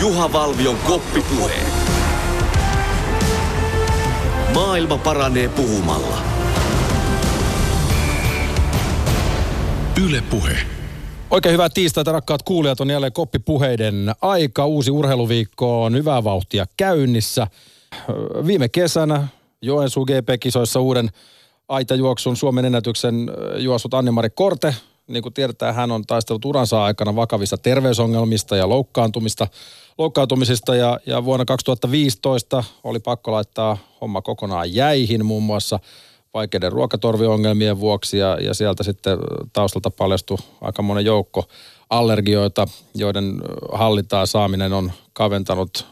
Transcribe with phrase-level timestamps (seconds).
[0.00, 1.54] Juha Valvion koppipuhe.
[4.54, 6.18] Maailma paranee puhumalla.
[10.06, 10.58] Yle Puhe.
[11.30, 12.80] Oikein hyvää tiistaita, rakkaat kuulijat.
[12.80, 14.66] On jälleen koppipuheiden aika.
[14.66, 17.46] Uusi urheiluviikko on hyvää vauhtia käynnissä.
[18.46, 19.28] Viime kesänä
[19.62, 21.08] Joensuu GP-kisoissa uuden
[21.68, 24.74] aitajuoksun Suomen ennätyksen juossut Anne-Mari Korte.
[25.10, 29.46] Niin kuin tiedetään, hän on taistellut uransa aikana vakavista terveysongelmista ja loukkaantumista,
[29.98, 30.74] loukkaantumisista.
[30.74, 35.78] Ja, ja vuonna 2015 oli pakko laittaa homma kokonaan jäihin muun muassa
[36.34, 38.18] vaikeiden ruokatorviongelmien vuoksi.
[38.18, 39.18] Ja, ja sieltä sitten
[39.52, 41.44] taustalta paljastui aika monen joukko
[41.90, 45.86] allergioita, joiden hallintaa saaminen on kaventanut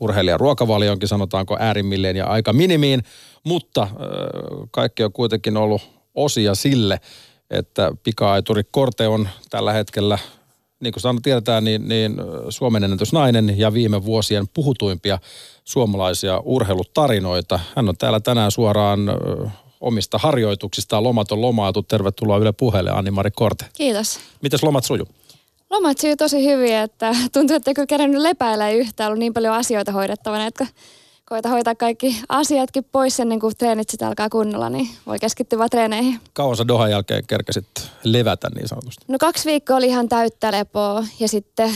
[0.00, 3.02] urheilijan ruokavalionkin, sanotaanko äärimmilleen ja aika minimiin,
[3.44, 3.88] mutta
[4.70, 5.82] kaikki on kuitenkin ollut
[6.14, 7.00] osia sille,
[7.50, 10.18] että pika-aituri Korte on tällä hetkellä,
[10.80, 12.16] niin kuin sanotaan, tiedetään, niin, niin
[12.48, 15.18] Suomen ennätysnainen ja viime vuosien puhutuimpia
[15.64, 17.60] suomalaisia urheilutarinoita.
[17.76, 19.00] Hän on täällä tänään suoraan
[19.80, 21.82] omista harjoituksistaan lomaton lomaatu.
[21.82, 23.64] Tervetuloa Yle puheelle, Anni-Mari Korte.
[23.74, 24.18] Kiitos.
[24.42, 25.06] Mites lomat sujuu?
[25.70, 29.92] Lomat sujuu tosi hyvin, että tuntuu, että kyllä kerännyt lepäillä yhtään, ollut niin paljon asioita
[29.92, 30.66] hoidettavana, että
[31.28, 35.70] koita hoitaa kaikki asiatkin pois ennen kuin treenit sitten alkaa kunnolla, niin voi keskittyä vaan
[35.70, 36.20] treeneihin.
[36.32, 37.66] Kauan sä Dohan jälkeen kerkesit
[38.04, 39.04] levätä niin sanotusti?
[39.08, 41.70] No kaksi viikkoa oli ihan täyttä lepoa ja sitten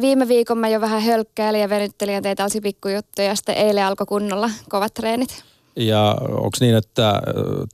[0.00, 3.84] viime viikon mä jo vähän hölkkäilin ja venyttelin ja tein tällaisia pikkujuttuja ja sitten eilen
[3.84, 5.44] alkoi kunnolla kovat treenit.
[5.76, 7.22] Ja onko niin, että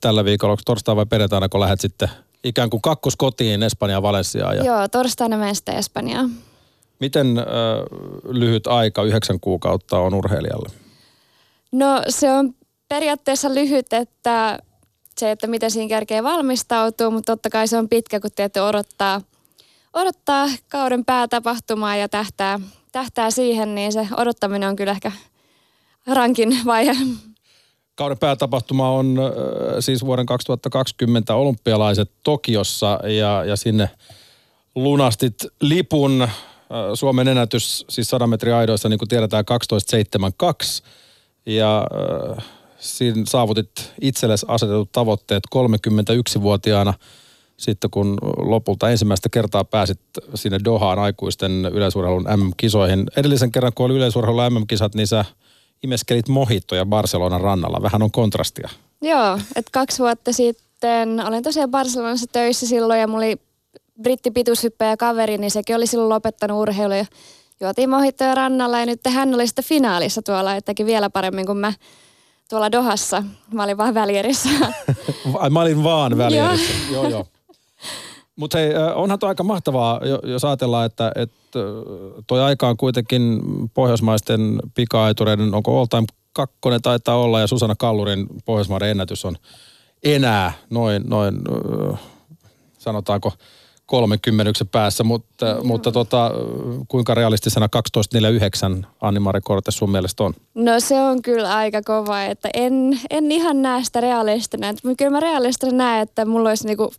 [0.01, 2.09] tällä viikolla, onko torstai vai perjantaina, kun lähdet sitten
[2.43, 4.57] ikään kuin kakkoskotiin Espanjaan Valenssiaan?
[4.57, 4.63] Ja...
[4.63, 6.31] Joo, torstaina menen sitten Espanjaan.
[6.99, 7.45] Miten äh,
[8.23, 10.86] lyhyt aika, yhdeksän kuukautta on urheilijalle?
[11.71, 12.53] No se on
[12.89, 14.59] periaatteessa lyhyt, että
[15.17, 19.21] se, että miten siinä kerkee valmistautuu, mutta totta kai se on pitkä, kun tietty odottaa,
[19.93, 22.59] odottaa kauden päätapahtumaa ja tähtää,
[22.91, 25.11] tähtää siihen, niin se odottaminen on kyllä ehkä
[26.07, 26.95] rankin vaihe.
[27.95, 29.17] Kauden päätapahtuma on
[29.79, 33.89] siis vuoden 2020 olympialaiset Tokiossa ja, ja sinne
[34.75, 36.27] lunastit lipun.
[36.93, 39.45] Suomen ennätys siis 100 metrin aidoissa, niin kuin tiedetään,
[40.83, 40.83] 12.72.
[41.47, 41.87] Ja
[42.37, 42.45] äh,
[42.79, 43.69] siinä saavutit
[44.01, 46.93] itsellesi asetetut tavoitteet 31-vuotiaana
[47.57, 49.99] sitten kun lopulta ensimmäistä kertaa pääsit
[50.35, 53.05] sinne Dohaan aikuisten yleisurheilun MM-kisoihin.
[53.17, 55.25] Edellisen kerran, kun oli yleisurheilun MM-kisat, niin sä
[55.83, 57.81] imeskelit mohittoja Barcelonan rannalla.
[57.81, 58.69] Vähän on kontrastia.
[59.01, 63.37] Joo, että kaksi vuotta sitten olin tosiaan Barcelonassa töissä silloin ja mulla oli
[64.01, 67.05] brittipituushyppäjä kaveri, niin sekin oli silloin lopettanut urheilu ja
[67.61, 71.57] juotiin mohittoja rannalla ja nyt hän oli sitten finaalissa tuolla, että teki vielä paremmin kuin
[71.57, 71.73] mä
[72.49, 73.23] tuolla Dohassa.
[73.53, 74.49] Mä olin vaan välierissä.
[75.51, 77.09] mä olin vaan välierissä, joo joo.
[77.09, 77.25] joo.
[78.35, 81.59] Mutta hei, onhan tuo aika mahtavaa, jos ajatellaan, että, että
[82.27, 83.41] toi aika on kuitenkin
[83.73, 89.35] pohjoismaisten pika-aitureiden, onko all time kakkonen taitaa olla, ja Susanna Kallurin pohjoismaiden ennätys on
[90.03, 91.35] enää noin, noin
[92.77, 93.33] sanotaanko
[93.87, 95.67] 30 päässä, mutta, mm.
[95.67, 96.31] mutta tota,
[96.87, 97.67] kuinka realistisena
[98.81, 100.33] 12.49 Anni-Mari Korte sun mielestä on?
[100.55, 104.67] No se on kyllä aika kova, että en, en ihan näe sitä realistina.
[104.97, 106.93] Kyllä mä realistina näen, että mulla olisi niinku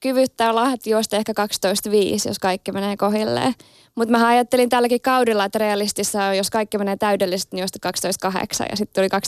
[0.00, 3.54] kyvyttää lahdet juosta ehkä 12.5, jos kaikki menee kohilleen.
[3.94, 7.90] Mutta mä ajattelin tälläkin kaudella, että realistissa on, jos kaikki menee täydellisesti, niin juosta
[8.28, 9.20] 12.8 ja sitten tuli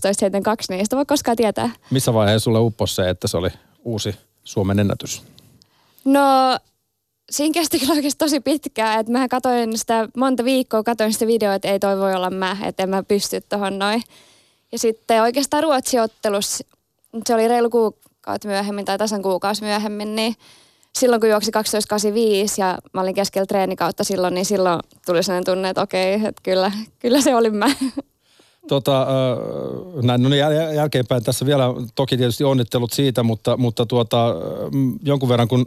[0.58, 1.70] 12.72, niin ei sitä voi koskaan tietää.
[1.90, 3.48] Missä vaiheessa sulle upposi se, että se oli
[3.84, 4.14] uusi
[4.44, 5.22] Suomen ennätys?
[6.04, 6.58] No
[7.30, 11.54] siinä kesti kyllä oikeasti tosi pitkään, että mä katsoin sitä monta viikkoa, katsoin sitä videoa,
[11.54, 14.02] että ei toi voi olla mä, että en mä pysty tuohon noin.
[14.72, 16.64] Ja sitten oikeastaan Ruotsi-ottelussa,
[17.26, 20.34] se oli reilu kuukausi myöhemmin tai tasan kuukausi myöhemmin, niin
[20.98, 25.68] silloin kun juoksi 12.85 ja mä olin keskellä treenikautta silloin, niin silloin tuli sellainen tunne,
[25.68, 27.66] että okei, että kyllä, kyllä se oli mä.
[28.68, 29.06] Tota,
[30.02, 31.64] näin, no niin jäl- jälkeenpäin tässä vielä
[31.94, 34.34] toki tietysti onnittelut siitä, mutta, mutta tuota,
[35.02, 35.66] jonkun verran kun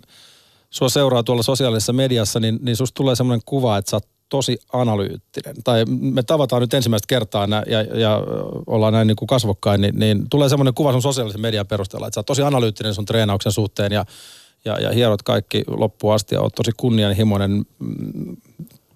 [0.73, 4.57] sua seuraa tuolla sosiaalisessa mediassa, niin, niin susta tulee semmoinen kuva, että sä oot tosi
[4.73, 5.55] analyyttinen.
[5.63, 8.21] Tai me tavataan nyt ensimmäistä kertaa nä, ja, ja
[8.67, 12.15] ollaan näin niin kuin kasvokkain, niin, niin tulee semmoinen kuva sun sosiaalisen median perusteella, että
[12.15, 14.05] sä oot tosi analyyttinen sun treenauksen suhteen ja,
[14.65, 17.65] ja, ja hierot kaikki loppuun asti ja oot tosi kunnianhimoinen.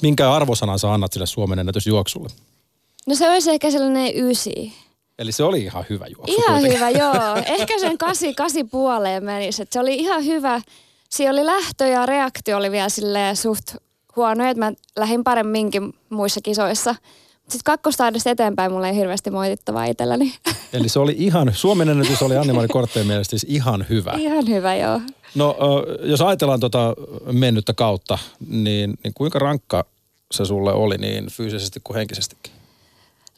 [0.02, 2.30] Minkä arvosanan sä annat sille Suomen ennätysjuoksulle?
[3.08, 4.74] No se olisi ehkä sellainen ysi.
[5.20, 6.36] Eli se oli ihan hyvä juoksu.
[6.36, 6.80] Ihan kuitenkin.
[6.80, 7.36] hyvä, joo.
[7.60, 9.62] Ehkä sen kasi, kasi puoleen menisi.
[9.62, 10.62] Et se oli ihan hyvä.
[11.10, 13.76] Siinä oli lähtö ja reaktio oli vielä suht
[14.16, 16.96] huono, että mä lähdin paremminkin muissa kisoissa.
[17.38, 20.34] Sitten kakkostaidesta eteenpäin mulla ei hirveästi moitittavaa itselläni.
[20.74, 24.14] Eli se oli ihan, Suomen ennätys oli Anni-Mari Kortteen mielestä siis ihan hyvä.
[24.18, 25.02] Ihan hyvä, joo.
[25.36, 25.56] No
[26.04, 26.96] jos ajatellaan tuota
[27.32, 28.18] mennyttä kautta,
[28.48, 29.86] niin, niin kuinka rankka
[30.32, 32.54] se sulle oli niin fyysisesti kuin henkisestikin?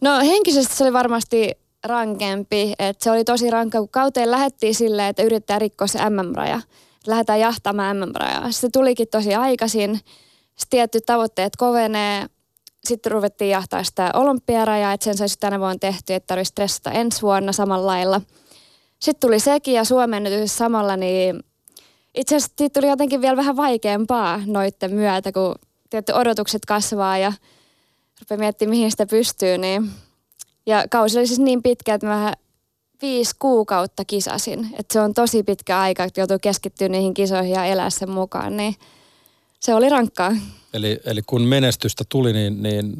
[0.01, 1.51] No henkisesti se oli varmasti
[1.83, 2.73] rankempi.
[2.79, 6.61] Et se oli tosi rankka, kun kauteen lähettiin silleen, että yrittää rikkoa se MM-raja.
[7.07, 8.51] Lähdetään jahtamaan MM-rajaa.
[8.51, 9.95] Se tulikin tosi aikaisin.
[10.55, 12.25] Sitten tietty tavoitteet kovenee.
[12.83, 17.21] Sitten ruvettiin jahtaa sitä olympiarajaa, että sen saisi tänä vuonna tehty, että tarvitsisi stressata ensi
[17.21, 18.21] vuonna samalla lailla.
[18.99, 21.43] Sitten tuli sekin ja Suomen samalla, niin
[22.15, 25.55] itse asiassa tuli jotenkin vielä vähän vaikeampaa noitten myötä, kun
[25.89, 27.33] tietty odotukset kasvaa ja
[28.19, 29.57] rupeaa miettimään, mihin sitä pystyy.
[29.57, 29.91] Niin.
[30.65, 32.33] Ja kausi oli siis niin pitkä, että mä
[33.01, 34.69] viisi kuukautta kisasin.
[34.79, 38.57] Että se on tosi pitkä aika, että joutuu keskittyä niihin kisoihin ja elää sen mukaan.
[38.57, 38.75] Niin
[39.59, 40.35] se oli rankkaa.
[40.73, 42.93] Eli, eli kun menestystä tuli, niin, niin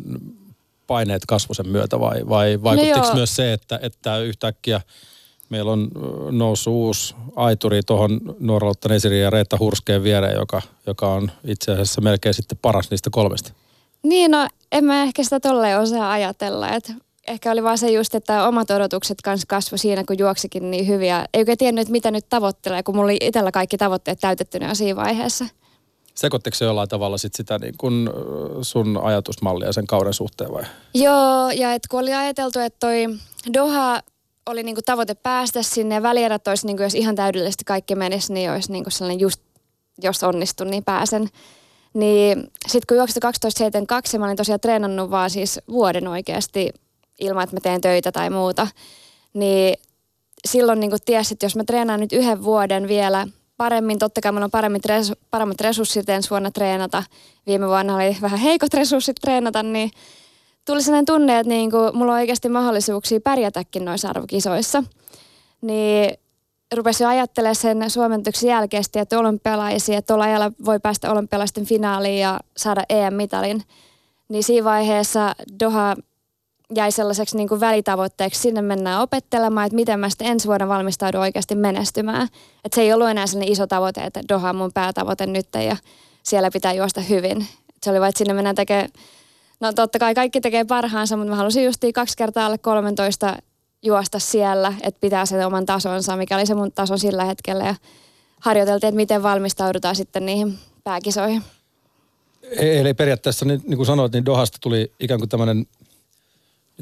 [0.88, 4.82] paineet kasvoi sen myötä vai, vai vaikuttiko no myös se, että, että yhtäkkiä–
[5.50, 5.90] Meillä on
[6.32, 12.02] noussut uusi aituri tuohon Nuoralotta Nesiri ja Reetta Hurskeen viereen, joka, joka on itse asiassa
[12.02, 13.52] melkein sitten paras niistä kolmesta.
[14.04, 16.70] Niin, no en mä ehkä sitä tolleen osaa ajatella.
[16.70, 16.92] Et
[17.28, 21.26] ehkä oli vaan se just, että omat odotukset kanssa kasvoi siinä, kun juoksikin niin hyviä.
[21.34, 24.96] Ei oikein tiennyt, että mitä nyt tavoittelee, kun mulla oli itsellä kaikki tavoitteet täytettynä siinä
[24.96, 25.46] vaiheessa.
[26.16, 28.14] Sekoitteko se jollain tavalla sit sitä niin kun
[28.62, 30.64] sun ajatusmallia sen kauden suhteen vai?
[30.94, 33.06] Joo, ja et kun oli ajateltu, että toi
[33.54, 34.02] Doha
[34.46, 38.52] oli niinku tavoite päästä sinne ja välierät olisi, niinku, jos ihan täydellisesti kaikki menisi, niin
[38.52, 39.42] olisi niinku sellainen just,
[40.02, 41.30] jos onnistun, niin pääsen.
[41.94, 43.24] Niin sitten kun juoksin
[44.14, 46.70] 12.72, mä olin tosiaan treenannut vaan siis vuoden oikeasti
[47.20, 48.68] ilman, että mä teen töitä tai muuta.
[49.34, 49.78] Niin
[50.48, 53.28] silloin niin tiesi, että jos mä treenaan nyt yhden vuoden vielä
[53.58, 57.04] paremmin, totta kai mulla on paremmin resu, paremmat resurssit ensi vuonna treenata.
[57.48, 59.92] Viime vuonna oli vähän heikot resurssit treenata, niin
[60.66, 64.84] tuli sellainen tunne, että niin kuin, mulla on oikeasti mahdollisuuksia pärjätäkin noissa arvokisoissa.
[65.62, 66.18] Niin
[66.76, 72.40] rupesin ajattelemaan sen suomentuksen jälkeen, että olympialaisia, että tuolla ajalla voi päästä olympialaisten finaaliin ja
[72.58, 73.64] saada EM-mitalin.
[74.30, 75.96] Niin siinä vaiheessa Doha
[76.76, 78.42] jäi sellaiseksi niin kuin välitavoitteeksi.
[78.42, 82.28] Sinne mennään opettelemaan, että miten mä sitten ensi vuonna valmistaudun oikeasti menestymään.
[82.66, 85.78] Että se ei ollut enää sellainen iso tavoite, että Doha on mun päätavoite nyt ja
[86.24, 87.42] siellä pitää juosta hyvin.
[87.42, 88.90] Et se oli vain, että sinne mennään tekemään
[89.60, 93.38] No totta kai kaikki tekee parhaansa, mutta mä halusin justiin kaksi kertaa alle 13
[93.82, 97.66] juosta siellä, että pitää sen oman tasonsa, mikä oli se mun taso sillä hetkellä.
[97.66, 97.76] Ja
[98.40, 101.44] harjoiteltiin, että miten valmistaudutaan sitten niihin pääkisoihin.
[102.44, 105.66] E- eli periaatteessa, niin, niin kuin sanoit, niin Dohasta tuli ikään kuin tämmöinen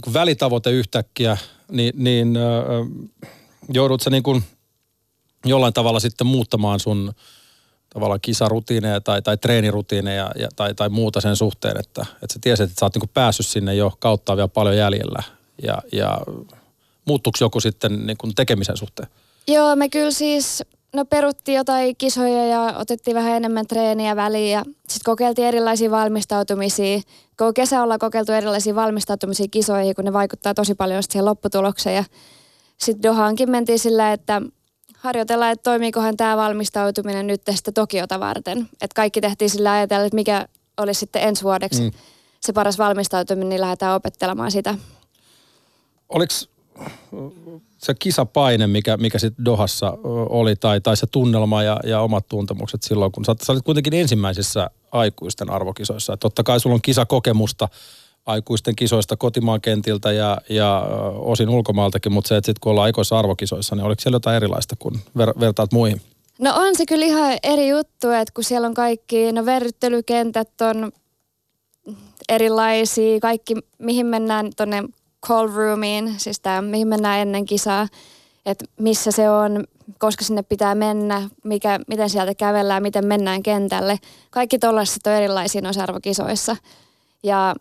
[0.05, 1.37] niin välitavoite yhtäkkiä,
[1.71, 2.43] niin, niin äh,
[3.69, 4.43] joudut sä niin kuin
[5.45, 7.13] jollain tavalla sitten muuttamaan sun
[7.89, 12.69] tavallaan kisarutiineja tai, tai treenirutiineja ja, tai, tai muuta sen suhteen, että, että sä tiesit,
[12.69, 15.23] että sä oot niin päässyt sinne jo kautta vielä paljon jäljellä
[15.63, 16.21] ja, ja
[17.05, 19.09] muuttuuko joku sitten niin kuin tekemisen suhteen?
[19.47, 24.63] Joo, me kyllä siis no peruttiin jotain kisoja ja otettiin vähän enemmän treeniä väliin ja
[24.65, 26.99] sitten kokeiltiin erilaisia valmistautumisia.
[27.37, 32.03] Koko kesä ollaan kokeiltu erilaisia valmistautumisia kisoihin, kun ne vaikuttaa tosi paljon siihen lopputulokseen ja
[32.77, 34.41] sitten Dohaankin mentiin sillä, että
[34.97, 38.59] harjoitella, että toimiikohan tämä valmistautuminen nyt tästä Tokiota varten.
[38.59, 40.47] Että kaikki tehtiin sillä ajatella, että mikä
[40.77, 41.91] olisi sitten ensi vuodeksi mm.
[42.41, 44.75] se paras valmistautuminen, niin lähdetään opettelemaan sitä.
[46.09, 46.33] Oliko
[47.87, 49.97] se kisapaine, mikä, mikä sitten Dohassa
[50.29, 53.93] oli, tai, tai se tunnelma ja, ja omat tuntemukset silloin, kun sä, sä olit kuitenkin
[53.93, 56.13] ensimmäisissä aikuisten arvokisoissa.
[56.13, 57.69] Et totta kai sulla on kisakokemusta,
[58.25, 63.19] aikuisten kisoista kotimaan kentiltä ja, ja osin ulkomaaltakin, mutta se, että sitten kun ollaan aikoissa
[63.19, 66.01] arvokisoissa, niin oliko siellä jotain erilaista, kun ver- vertaat muihin?
[66.39, 70.91] No on se kyllä ihan eri juttu, että kun siellä on kaikki, no verryttelykentät on
[72.29, 74.83] erilaisia, kaikki mihin mennään tuonne
[75.25, 77.87] call roomiin, siis tämä mihin mennään ennen kisaa,
[78.45, 79.63] että missä se on,
[79.99, 83.99] koska sinne pitää mennä, mikä, miten sieltä kävellään, miten mennään kentälle.
[84.31, 86.57] Kaikki tuollaiset on erilaisia noissa arvokisoissa.
[87.23, 87.55] Ja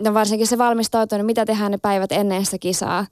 [0.00, 3.06] no varsinkin se valmistautuminen, mitä tehdään ne päivät ennen sitä kisaa,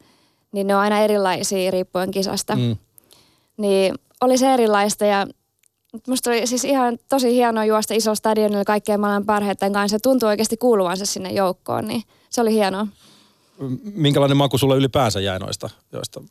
[0.53, 2.57] niin ne on aina erilaisia riippuen kisasta.
[2.57, 2.77] Mm.
[3.57, 5.27] Niin oli se erilaista ja
[6.07, 9.99] musta oli siis ihan tosi hienoa juosta isolla stadionilla kaikkien maailman parhaiten kanssa.
[9.99, 12.87] Se tuntui oikeasti kuuluvansa sinne joukkoon, niin se oli hienoa.
[13.95, 16.23] Minkälainen maku sulle ylipäänsä jäi noista joista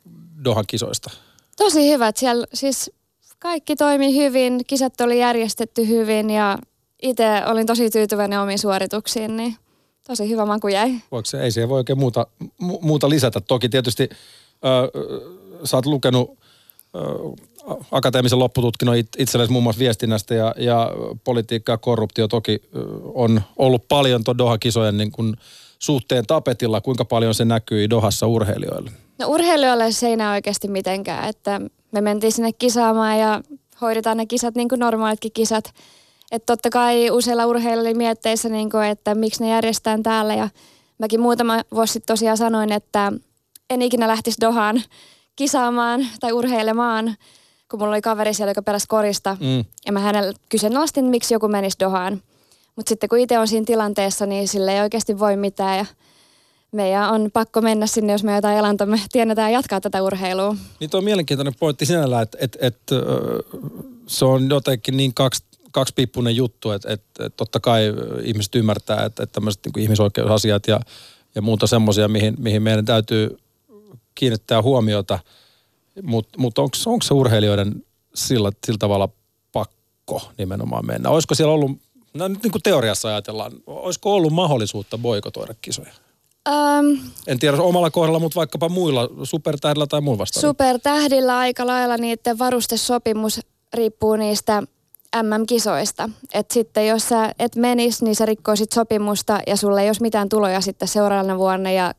[0.44, 1.10] Dohan kisoista?
[1.58, 2.18] Tosi hyvät.
[2.18, 2.92] Siellä siis
[3.40, 6.58] kaikki toimi hyvin, kisat oli järjestetty hyvin ja
[7.02, 9.56] itse olin tosi tyytyväinen omiin suorituksiin, niin–
[10.10, 10.92] tosi hyvä maku jäi.
[11.12, 12.28] Voiko se, ei siihen voi oikein muuta,
[12.60, 13.42] mu, muuta lisätä.
[13.42, 14.92] Toki tietysti ö,
[15.64, 16.38] sä oot lukenut
[16.96, 17.00] ö,
[17.92, 20.92] akateemisen loppututkinnon it, itsellesi muun muassa viestinnästä ja, ja
[21.24, 22.80] politiikka ja korruptio toki ö,
[23.14, 25.38] on ollut paljon tuon Doha-kisojen niin kun
[25.80, 26.82] suhteen tapetilla.
[26.82, 28.92] Kuinka paljon se näkyi Dohassa urheilijoille?
[29.20, 33.42] No urheilijoille se ei näe oikeasti mitenkään, että me mentiin sinne kisaamaan ja
[33.82, 35.74] hoidetaan ne kisat niin kuin normaalitkin kisat.
[36.32, 40.36] Että totta kai useilla urheilijoilla oli mietteissä, niin kuin, että miksi ne järjestetään täällä.
[40.36, 40.50] Ja
[40.98, 43.14] mäkin muutama vuosi sitten tosiaan sanoin, että
[43.70, 44.82] en ikinä lähtisi Dohaan
[45.36, 47.16] kisaamaan tai urheilemaan,
[47.72, 49.38] kun mulla oli kaveri siellä, joka pelasi korista.
[49.40, 49.66] Mm.
[49.86, 52.22] Ja mä hänellä kyseenalaistin, miksi joku menisi Dohaan.
[52.80, 55.78] Mutta sitten kun itse on siinä tilanteessa, niin sille ei oikeasti voi mitään.
[55.78, 55.86] Ja
[56.72, 60.56] meidän on pakko mennä sinne, jos me jotain elantomme tiedetään jatkaa tätä urheilua.
[60.80, 62.78] Niin tuo on mielenkiintoinen pointti sinällä, että et, et,
[64.08, 67.84] se on jotenkin niin kaksi kaksipiippunen juttu, että, että, totta kai
[68.24, 70.80] ihmiset ymmärtää, että, että tämmöiset niin ihmisoikeusasiat ja,
[71.36, 73.38] ja muuta semmoisia, mihin, mihin meidän täytyy
[74.16, 75.20] kiinnittää huomiota.
[76.04, 79.10] Mutta mut onko se urheilijoiden sillä, sillä tavalla
[79.52, 81.10] pakko nimenomaan mennä?
[81.10, 81.72] Olisiko siellä ollut,
[82.14, 85.92] no nyt niin kuin teoriassa ajatellaan, olisiko ollut mahdollisuutta boikotoida kisoja?
[86.50, 90.50] Um, en tiedä omalla kohdalla, mutta vaikkapa muilla, supertähdillä tai muilla vastaavilla.
[90.50, 93.40] Supertähdillä aika lailla niiden varustesopimus
[93.74, 94.64] riippuu niistä
[95.24, 96.10] MM-kisoista.
[96.34, 100.30] Et sitten jos sä et menis, niin sä rikkoisit sopimusta ja sulle ei olisi mitään
[100.30, 101.94] tuloja sitten seuraavana vuonna ja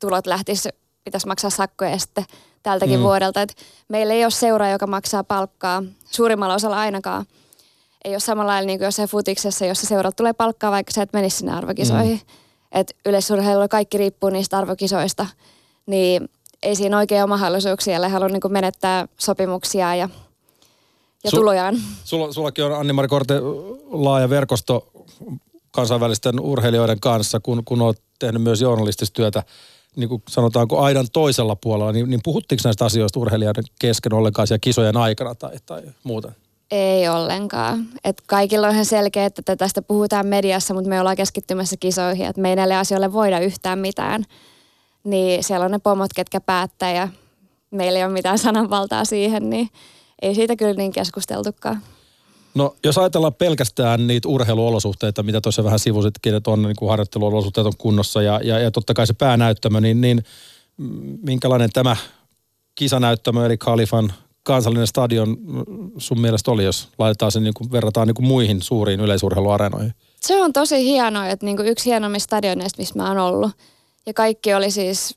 [0.00, 0.68] tulot lähtis,
[1.04, 2.24] pitäisi maksaa sakkoja sitten
[2.62, 3.02] tältäkin mm.
[3.02, 3.42] vuodelta.
[3.42, 3.56] Et
[3.88, 7.26] meillä ei ole seuraa, joka maksaa palkkaa, suurimmalla osalla ainakaan.
[8.04, 11.12] Ei ole samalla lailla niin kuin jossain futiksessa, jossa seurat tulee palkkaa, vaikka sä et
[11.12, 12.16] menisi sinne arvokisoihin.
[12.16, 12.80] Mm.
[12.80, 15.26] Et yleisurheilulla kaikki riippuu niistä arvokisoista,
[15.86, 16.28] niin
[16.62, 20.08] ei siinä oikein ole mahdollisuuksia, ellei halua niin menettää sopimuksia ja
[21.24, 21.76] ja Sul, tulojaan.
[22.04, 23.34] Sulla, sullakin on Anni-Mari Korte
[23.90, 24.92] laaja verkosto
[25.70, 29.42] kansainvälisten urheilijoiden kanssa, kun, kun olet tehnyt myös journalistista työtä,
[29.96, 34.58] niin kuin sanotaanko aidan toisella puolella, niin, niin puhuttiinko näistä asioista urheilijoiden kesken ollenkaan siellä
[34.58, 36.36] kisojen aikana tai, tai muuten?
[36.72, 37.88] Ei ollenkaan.
[38.04, 42.40] Et kaikilla on ihan selkeä, että tästä puhutaan mediassa, mutta me ollaan keskittymässä kisoihin, että
[42.40, 44.24] me ei näille asioille voida yhtään mitään.
[45.04, 47.08] Niin siellä on ne pomot, ketkä päättää ja
[47.70, 49.68] meillä ei ole mitään sananvaltaa siihen, niin
[50.22, 51.82] ei siitä kyllä niin keskusteltukaan.
[52.54, 57.66] No jos ajatellaan pelkästään niitä urheiluolosuhteita, mitä tuossa vähän sivusitkin, että on niin kuin harjoitteluolosuhteet
[57.66, 60.22] on kunnossa ja, ja, ja totta kai se päänäyttämö, niin, niin
[61.22, 61.96] minkälainen tämä
[62.74, 65.36] kisanäyttämö eli Kalifan kansallinen stadion
[65.98, 69.94] sun mielestä oli, jos laitetaan sen niin kuin, verrataan niin kuin muihin suuriin yleisurheiluareenoihin?
[70.20, 73.50] Se on tosi hienoa, että niin kuin yksi hienommista stadioneista, missä mä oon ollut.
[74.06, 75.14] Ja kaikki oli siis,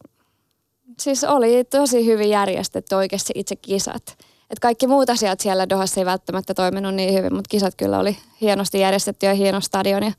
[1.00, 4.18] siis oli tosi hyvin järjestetty oikeasti itse kisat.
[4.50, 8.18] Et kaikki muut asiat siellä Dohassa ei välttämättä toiminut niin hyvin, mutta kisat kyllä oli
[8.42, 10.12] hienosti järjestetty ja hieno stadion ja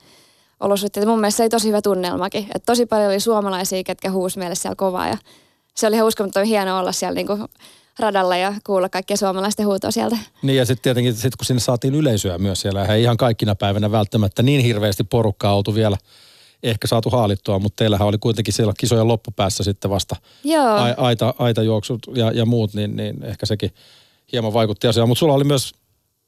[0.61, 1.07] olosuhteet.
[1.07, 2.47] Mun mielestä se oli tosi hyvä tunnelmakin.
[2.55, 5.19] Et tosi paljon oli suomalaisia, ketkä huusi meille siellä kovaa ja
[5.75, 7.39] se oli ihan uskomattoman hieno olla siellä niinku
[7.99, 10.19] radalla ja kuulla kaikkia suomalaisten huutoa sieltä.
[10.43, 13.91] Niin ja sitten tietenkin, sit kun sinne saatiin yleisöä myös siellä, ei ihan kaikkina päivänä
[13.93, 15.97] välttämättä niin hirveästi porukkaa oltu vielä
[16.63, 20.77] ehkä saatu haalittua, mutta teillähän oli kuitenkin siellä kisojen loppupäässä sitten vasta Joo.
[20.97, 23.71] aita, aita juoksut ja, ja muut, niin, niin ehkä sekin
[24.33, 25.09] hieman vaikutti asiaan.
[25.09, 25.75] Mutta sulla oli myös,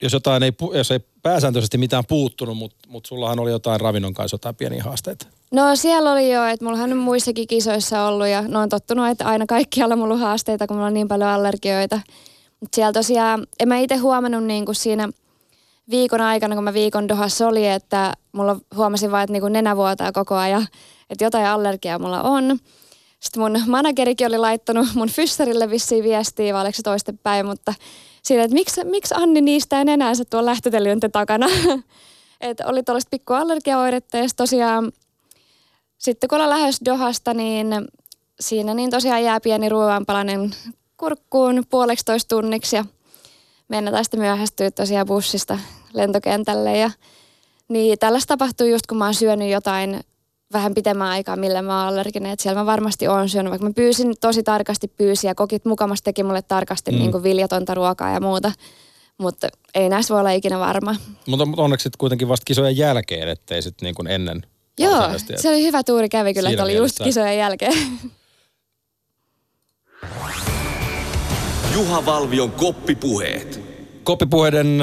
[0.02, 4.34] jos jotain ei, jos ei pääsääntöisesti mitään puuttunut, mutta mut sullahan oli jotain ravinnon kanssa
[4.34, 5.26] jotain pieniä haasteita.
[5.50, 9.26] No siellä oli jo, että mullahan on muissakin kisoissa ollut ja no on tottunut, että
[9.26, 12.00] aina kaikkialla mulla on haasteita, kun mulla on niin paljon allergioita.
[12.60, 15.08] Mutta siellä tosiaan, en mä itse huomannut niin kuin siinä
[15.90, 19.76] viikon aikana, kun mä viikon Dohassa oli, että mulla huomasin vaan, että niin kuin nenä
[19.76, 20.66] vuotaa koko ajan,
[21.10, 22.58] että jotain allergiaa mulla on.
[23.20, 27.74] Sitten mun managerikin oli laittanut mun fyssarille vissiin viestiä, vai oliko se toistepäin, mutta
[28.22, 31.46] siinä, että miksi, miksi Anni niistä enää tuon lähtöteliönten takana.
[32.40, 34.92] että oli tuollaista pikku allergiaoiretta ja tosiaan
[35.98, 37.66] sitten kun ollaan lähes Dohasta, niin
[38.40, 40.50] siinä niin tosiaan jää pieni ruoanpalanen
[40.96, 42.84] kurkkuun puoleksi toista tunniksi ja
[43.68, 45.58] mennä tästä myöhästyä tosiaan bussista
[45.94, 46.90] lentokentälle ja
[47.68, 50.00] niin tällaista tapahtuu just kun mä oon syönyt jotain
[50.52, 52.32] vähän pitemmän aikaa, millä mä oon allerginen.
[52.32, 55.34] Että siellä mä varmasti oon syönyt, vaikka mä pyysin tosi tarkasti pyysiä.
[55.34, 56.98] Kokit mukamassa teki mulle tarkasti mm.
[56.98, 58.52] niin kuin viljatonta ruokaa ja muuta.
[59.18, 60.96] Mutta ei näissä voi olla ikinä varma.
[61.26, 64.42] Mutta onneksi kuitenkin vasta kisojen jälkeen, ettei sitten niin ennen.
[64.78, 65.02] Joo,
[65.36, 67.78] se oli hyvä tuuri kävi kyllä, että oli just kisojen jälkeen.
[71.74, 73.60] Juha Valvion koppipuheet.
[74.04, 74.80] Koppipuheiden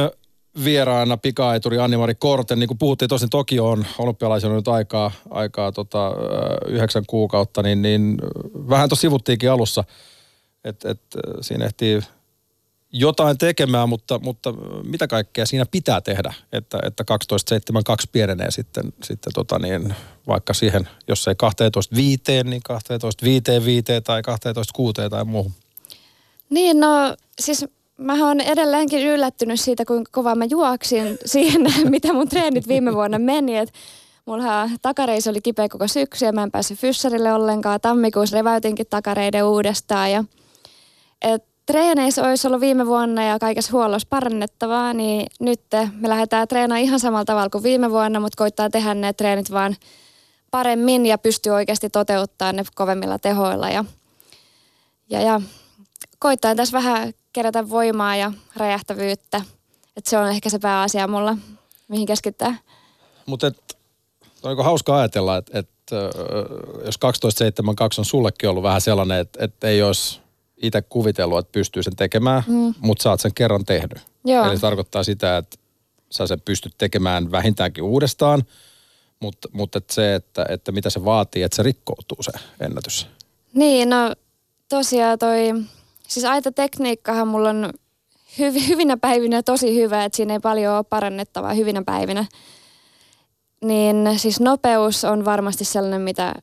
[0.64, 2.60] vieraana pikaeturi Anni-Mari Korten.
[2.60, 6.12] Niin kuin puhuttiin tosin Tokio on olympialaisena nyt aikaa, aikaa tota,
[6.68, 8.18] yhdeksän kuukautta, niin, niin
[8.70, 9.84] vähän tuossa sivuttiinkin alussa,
[10.64, 11.02] että et,
[11.42, 12.00] siinä ehtii
[12.98, 17.04] jotain tekemään, mutta, mutta mitä kaikkea siinä pitää tehdä, että, että
[17.92, 19.96] 12.72 pienenee sitten, sitten tota niin,
[20.28, 21.36] vaikka siihen, jos ei
[22.44, 22.78] 12.5, niin 12.5
[24.04, 25.52] tai 12.6 tai muuhun.
[26.50, 27.66] Niin, no siis
[27.98, 33.20] mä oon edelleenkin yllättynyt siitä, kuinka kovaa mä juoksin siihen, mitä mun treenit viime vuonna
[33.20, 33.58] meni.
[33.58, 33.74] Et
[34.26, 37.82] mulla takareissa oli kipeä koko syksy ja mä en päässyt fyssarille ollenkaan.
[37.82, 40.12] Tammikuussa reväytinkin takareiden uudestaan.
[40.12, 40.24] Ja,
[41.22, 46.86] et treeneissä olisi ollut viime vuonna ja kaikessa huollossa parannettavaa, niin nyt me lähdetään treenaamaan
[46.86, 49.76] ihan samalla tavalla kuin viime vuonna, mutta koittaa tehdä ne treenit vaan
[50.52, 53.70] paremmin ja pystyy oikeasti toteuttamaan ne kovemmilla tehoilla.
[53.70, 53.86] Ja,
[55.10, 55.42] ja, ja
[56.20, 59.42] koittaa tässä vähän kerätä voimaa ja räjähtävyyttä.
[59.98, 61.38] että se on ehkä se pääasia mulla,
[61.88, 62.56] mihin keskittää.
[63.26, 63.52] Mutta
[64.44, 65.70] on hauska ajatella, että et,
[66.86, 70.22] jos 12.72 on sullekin ollut vähän sellainen, että et ei olisi
[70.62, 72.74] itse kuvitellut, että pystyy sen tekemään, mm.
[72.80, 73.98] mutta sä oot sen kerran tehnyt.
[74.26, 74.46] Joo.
[74.46, 75.58] Eli se tarkoittaa sitä, että
[76.12, 78.44] sä sen pystyt tekemään vähintäänkin uudestaan,
[79.20, 83.08] mutta, mutta että se, että, että mitä se vaatii, että se rikkoutuu se ennätys.
[83.54, 84.14] Niin, no
[84.70, 85.54] tosiaan toi,
[86.08, 87.70] siis tekniikkahan mulla on
[88.40, 92.26] hyv, hyvinä päivinä tosi hyvä, että siinä ei paljon ole parannettavaa hyvinä päivinä.
[93.62, 96.34] Niin siis nopeus on varmasti sellainen, mitä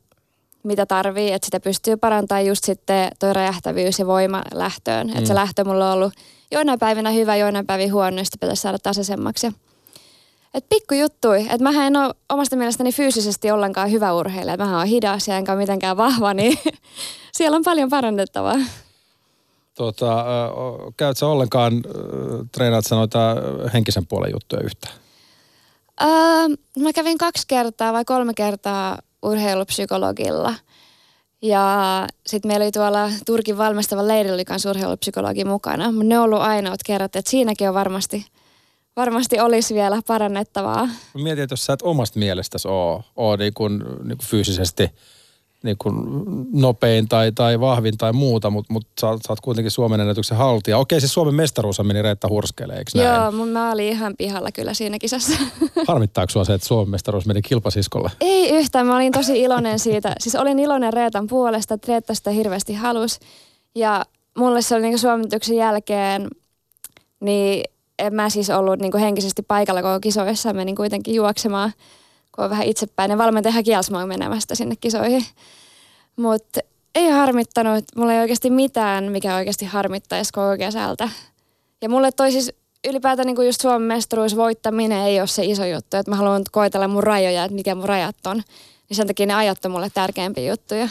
[0.63, 5.07] mitä tarvii, että sitä pystyy parantamaan just sitten tuo räjähtävyys ja voima lähtöön.
[5.07, 5.13] Mm.
[5.13, 6.13] Että se lähtö mulla on ollut
[6.51, 9.53] joinain päivinä hyvä, joinain päivin huono, ja pitäisi saada tasaisemmaksi.
[10.55, 11.41] Et pikku juttui.
[11.41, 14.57] Että mähän en ole omasta mielestäni fyysisesti ollenkaan hyvä urheilija.
[14.57, 16.59] Mähän on hidas ja enkä mitenkään vahva, niin
[17.33, 18.57] siellä on paljon parannettavaa.
[19.75, 20.25] Tota,
[20.97, 21.83] käyt sä ollenkaan,
[22.53, 23.37] treenaat sä noita
[23.75, 24.95] henkisen puolen juttuja yhtään?
[26.03, 30.55] Äh, mä kävin kaksi kertaa vai kolme kertaa urheilupsykologilla.
[31.43, 35.93] Ja sitten meillä oli tuolla Turkin valmistava leirillä oli urheilupsykologi mukana.
[35.93, 38.27] Mutta ne on ollut ainoat kerrat, että siinäkin on varmasti,
[38.97, 40.89] varmasti olisi vielä parannettavaa.
[41.15, 44.89] Mietin, että jos sä et omasta mielestäsi ole, ole niin kuin, niin kuin fyysisesti–
[45.63, 45.97] niin kuin
[46.53, 50.79] nopein tai, tai vahvin tai muuta, mutta mut sä, sä oot kuitenkin Suomen ennätyksen haltija.
[50.79, 53.09] Okei, siis Suomen mestaruus meni Reetta Hurskelle, eikö näin?
[53.09, 55.33] Joo, mun mä olin ihan pihalla kyllä siinä kisassa.
[55.89, 58.11] Harmittaako sua se, että Suomen mestaruus meni kilpasiskolle?
[58.21, 60.15] Ei yhtään, mä olin tosi iloinen siitä.
[60.21, 63.21] Siis olin iloinen Reetan puolesta, että Reetta sitä hirveästi halus.
[63.75, 64.05] Ja
[64.39, 66.29] mulle se oli niin suomituksen jälkeen,
[67.21, 67.65] niin
[67.99, 70.53] en mä siis ollut niin henkisesti paikalla koko kisoissa.
[70.53, 71.73] Menin kuitenkin juoksemaan
[72.37, 73.11] kun on vähän itsepäin.
[73.11, 75.25] Ja valmentaja kielsi menemästä sinne kisoihin.
[76.17, 76.61] Mutta
[76.95, 77.85] ei harmittanut.
[77.97, 81.09] Mulla ei oikeasti mitään, mikä oikeasti harmittaisi koko kesältä.
[81.83, 82.53] Ja mulle toi siis
[82.89, 85.97] ylipäätään niin just Suomen mestaruus voittaminen ei ole se iso juttu.
[85.97, 88.43] Että mä haluan koitella mun rajoja, että mikä mun rajat on.
[88.89, 90.89] Niin sen takia ne ajat on mulle tärkeämpiä juttuja.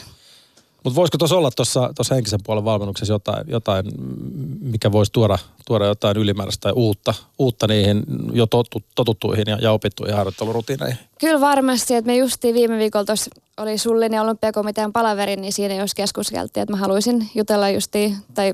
[0.84, 1.52] Mutta voisiko tuossa olla
[1.96, 3.86] tuossa henkisen puolen valmennuksessa jotain, jotain,
[4.62, 9.72] mikä voisi tuoda, tuoda jotain ylimääräistä tai uutta, uutta niihin jo totu, totuttuihin ja, ja
[9.72, 10.98] opittuihin harjoittelurutiineihin?
[11.20, 15.74] Kyllä varmasti, että me justiin viime viikolla tuossa oli Sullin ja olympiakomitean palaveri, niin siinä
[15.74, 18.54] jos keskuskeltiin, että mä haluaisin jutella justiin tai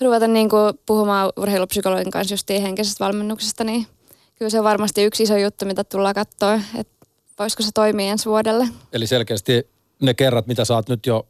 [0.00, 3.86] ruveta niin kuin puhumaan urheilupsykologin kanssa justiin henkisestä valmennuksesta, niin
[4.34, 7.06] kyllä se on varmasti yksi iso juttu, mitä tullaan katsoa, että
[7.38, 8.68] voisiko se toimia ensi vuodelle.
[8.92, 9.66] Eli selkeästi
[10.02, 11.26] ne kerrat, mitä sä oot nyt jo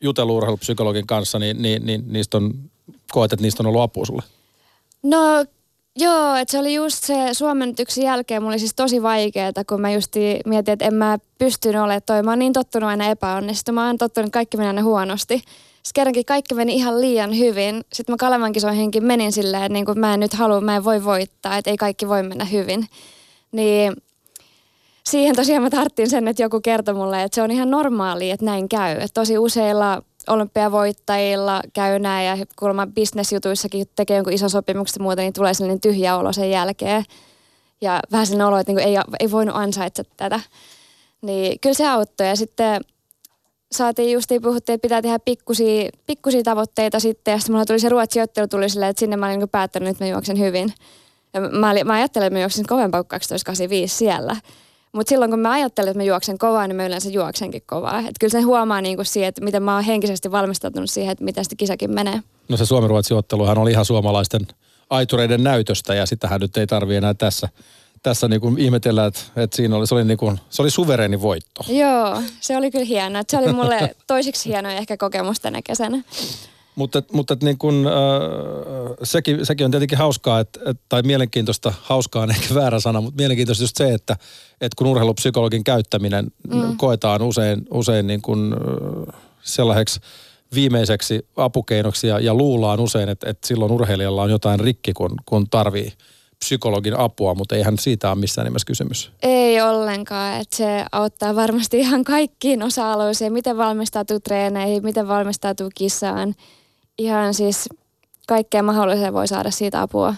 [0.00, 2.54] jutellut urheilupsykologin kanssa, niin, niin, niin niistä on,
[3.12, 4.22] koet, että niistä on ollut apua sulle?
[5.02, 5.44] No
[5.96, 9.92] joo, että se oli just se suomennetyksen jälkeen, mulla oli siis tosi vaikeaa, kun mä
[9.92, 10.12] just
[10.46, 12.22] mietin, että en mä pystynyt olemaan toi.
[12.22, 15.34] Mä oon niin tottunut aina epäonnistumaan, tottunut, että kaikki meni aina huonosti.
[15.36, 17.84] Sitten kerrankin kaikki meni ihan liian hyvin.
[17.92, 20.84] Sitten mä Kalevan kisoihinkin menin silleen, että niin kuin mä en nyt halua, mä en
[20.84, 22.88] voi voittaa, että ei kaikki voi mennä hyvin.
[23.52, 23.92] Niin
[25.10, 28.46] siihen tosiaan mä tarttin sen, että joku kertoi mulle, että se on ihan normaali, että
[28.46, 28.92] näin käy.
[28.92, 35.22] Että tosi useilla olympiavoittajilla käy näin ja kuulemma bisnesjutuissakin tekee jonkun ison sopimuksen ja muuta,
[35.22, 37.04] niin tulee sellainen tyhjä olo sen jälkeen.
[37.80, 40.40] Ja vähän sellainen olo, että niinku ei, ei voinut ansaitse tätä.
[41.22, 42.80] Niin kyllä se auttoi ja sitten
[43.72, 47.88] saatiin justiin puhuttiin, että pitää tehdä pikkusia, pikkusia tavoitteita sitten ja sitten mulla tuli se
[47.88, 50.74] ruotsiottelu tuli silleen, että sinne mä olin niinku päättänyt, että mä juoksen hyvin.
[51.34, 53.20] Ja mä, mä ajattelin, että mä juoksin kovempaa kuin
[53.84, 54.36] 12.85 siellä.
[54.92, 57.98] Mutta silloin kun mä ajattelen, että mä juoksen kovaa, niin mä yleensä juoksenkin kovaa.
[57.98, 61.24] Et kyllä se huomaa niin kuin siihen, että miten mä oon henkisesti valmistautunut siihen, että
[61.24, 62.22] miten sitä kisakin menee.
[62.48, 64.46] No se Suomi-Ruotsi-otteluhan oli ihan suomalaisten
[64.90, 67.48] aitureiden näytöstä ja sitähän nyt ei tarvi enää tässä,
[68.02, 71.22] tässä niin kuin ihmetellä, että, että siinä oli, se, oli niin kuin, se oli suvereeni
[71.22, 71.64] voitto.
[71.68, 73.22] Joo, se oli kyllä hienoa.
[73.28, 76.02] Se oli mulle toisiksi hieno ehkä kokemus tänä kesänä.
[76.74, 82.22] Mutta, mutta niin kun, äh, sekin, sekin on tietenkin hauskaa, että, et, tai mielenkiintoista, hauskaa
[82.22, 84.16] on ehkä väärä sana, mutta mielenkiintoista just se, että,
[84.60, 86.76] että kun urheilupsykologin käyttäminen mm.
[86.76, 88.56] koetaan usein, usein niin kun,
[89.08, 90.00] äh, sellaiseksi
[90.54, 95.50] viimeiseksi apukeinoksi ja, ja luullaan usein, että, että silloin urheilijalla on jotain rikki, kun, kun
[95.50, 95.92] tarvii
[96.38, 99.12] psykologin apua, mutta eihän siitä ole missään nimessä kysymys.
[99.22, 106.34] Ei ollenkaan, että se auttaa varmasti ihan kaikkiin osa-alueisiin, miten valmistautuu treeneihin, miten valmistautuu kisaan–
[106.98, 107.68] ihan siis
[108.28, 110.14] kaikkea mahdollisia voi saada siitä apua.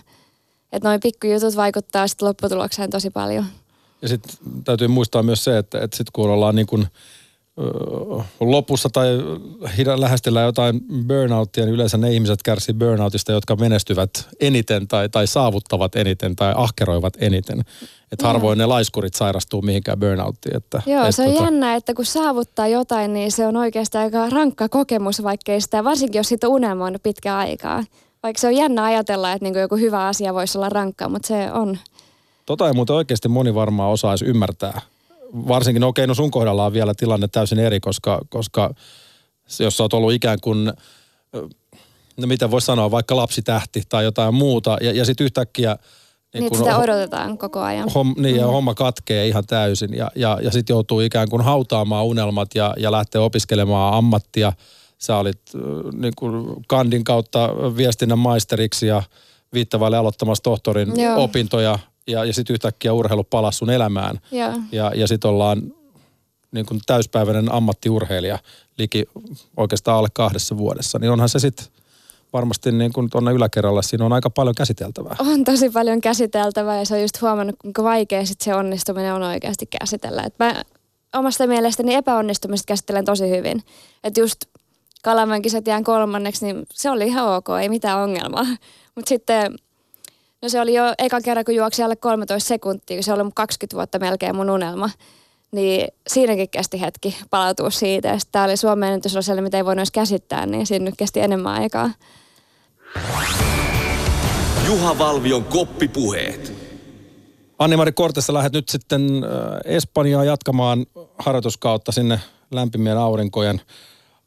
[0.72, 3.44] Että noin pikkujutut vaikuttaa sitten lopputulokseen tosi paljon.
[4.02, 6.86] Ja sitten täytyy muistaa myös se, että, että sitten kun ollaan niin kuin
[8.40, 9.06] lopussa tai
[9.96, 15.96] lähestellään jotain burnouttia, niin yleensä ne ihmiset kärsii burnoutista, jotka menestyvät eniten tai, tai saavuttavat
[15.96, 17.60] eniten tai ahkeroivat eniten.
[18.12, 20.56] Että harvoin ne laiskurit sairastuu mihinkään burnouttiin.
[20.56, 21.44] Että, Joo, se on tota...
[21.44, 26.18] jännä, että kun saavuttaa jotain, niin se on oikeastaan aika rankka kokemus, vaikkei sitä, varsinkin
[26.18, 27.84] jos siitä unelmoinut pitkä aikaa.
[28.22, 31.52] Vaikka se on jännä ajatella, että niin joku hyvä asia voisi olla rankka, mutta se
[31.52, 31.78] on.
[32.46, 34.80] Tota ei muuten oikeasti moni varmaan osaisi ymmärtää
[35.34, 38.74] varsinkin, no okei, no sun kohdalla on vielä tilanne täysin eri, koska, koska
[39.58, 40.72] jos sä oot ollut ikään kuin,
[42.16, 45.76] no mitä voisi sanoa, vaikka lapsitähti tai jotain muuta, ja, ja sitten yhtäkkiä...
[46.34, 47.88] Niin, niin sitä odotetaan koko ajan.
[47.88, 48.52] Hom, niin, ja mm.
[48.52, 52.92] homma katkee ihan täysin, ja, ja, ja sitten joutuu ikään kuin hautaamaan unelmat ja, ja
[52.92, 54.52] lähtee opiskelemaan ammattia.
[54.98, 55.40] Sä olit
[55.92, 59.02] niin kuin kandin kautta viestinnän maisteriksi ja
[59.52, 61.22] viittavalle aloittamassa tohtorin Joo.
[61.24, 64.20] opintoja ja, ja sitten yhtäkkiä urheilu palasi sun elämään.
[64.30, 65.62] Ja, ja, ja sitten ollaan
[66.52, 68.38] niin kuin täyspäiväinen ammattiurheilija
[68.78, 69.04] liki
[69.56, 71.66] oikeastaan alle kahdessa vuodessa, niin onhan se sitten
[72.32, 75.16] varmasti niin kuin tuonne yläkerralla siinä on aika paljon käsiteltävää.
[75.18, 79.22] On tosi paljon käsiteltävää ja se on just huomannut, kuinka vaikea sit se onnistuminen on
[79.22, 80.22] oikeasti käsitellä.
[80.22, 80.64] Et mä
[81.14, 83.62] omasta mielestäni epäonnistumista käsittelen tosi hyvin.
[84.04, 84.36] Että just
[85.04, 88.46] Kalamäen kisat jään kolmanneksi, niin se oli ihan ok, ei mitään ongelmaa.
[88.94, 89.54] Mutta sitten
[90.44, 93.76] No se oli jo eka kerran, kun juoksi alle 13 sekuntia, kun se oli 20
[93.76, 94.90] vuotta melkein mun unelma.
[95.52, 98.08] Niin siinäkin kesti hetki palautua siitä.
[98.08, 101.54] Ja tämä oli Suomen ennätys mitä ei voinut edes käsittää, niin siinä nyt kesti enemmän
[101.54, 101.90] aikaa.
[104.66, 106.52] Juha Valvion koppipuheet.
[107.58, 110.86] Anni-Mari Kortessa lähdet nyt sitten äh, Espanjaan jatkamaan
[111.18, 113.60] harjoituskautta sinne lämpimien aurinkojen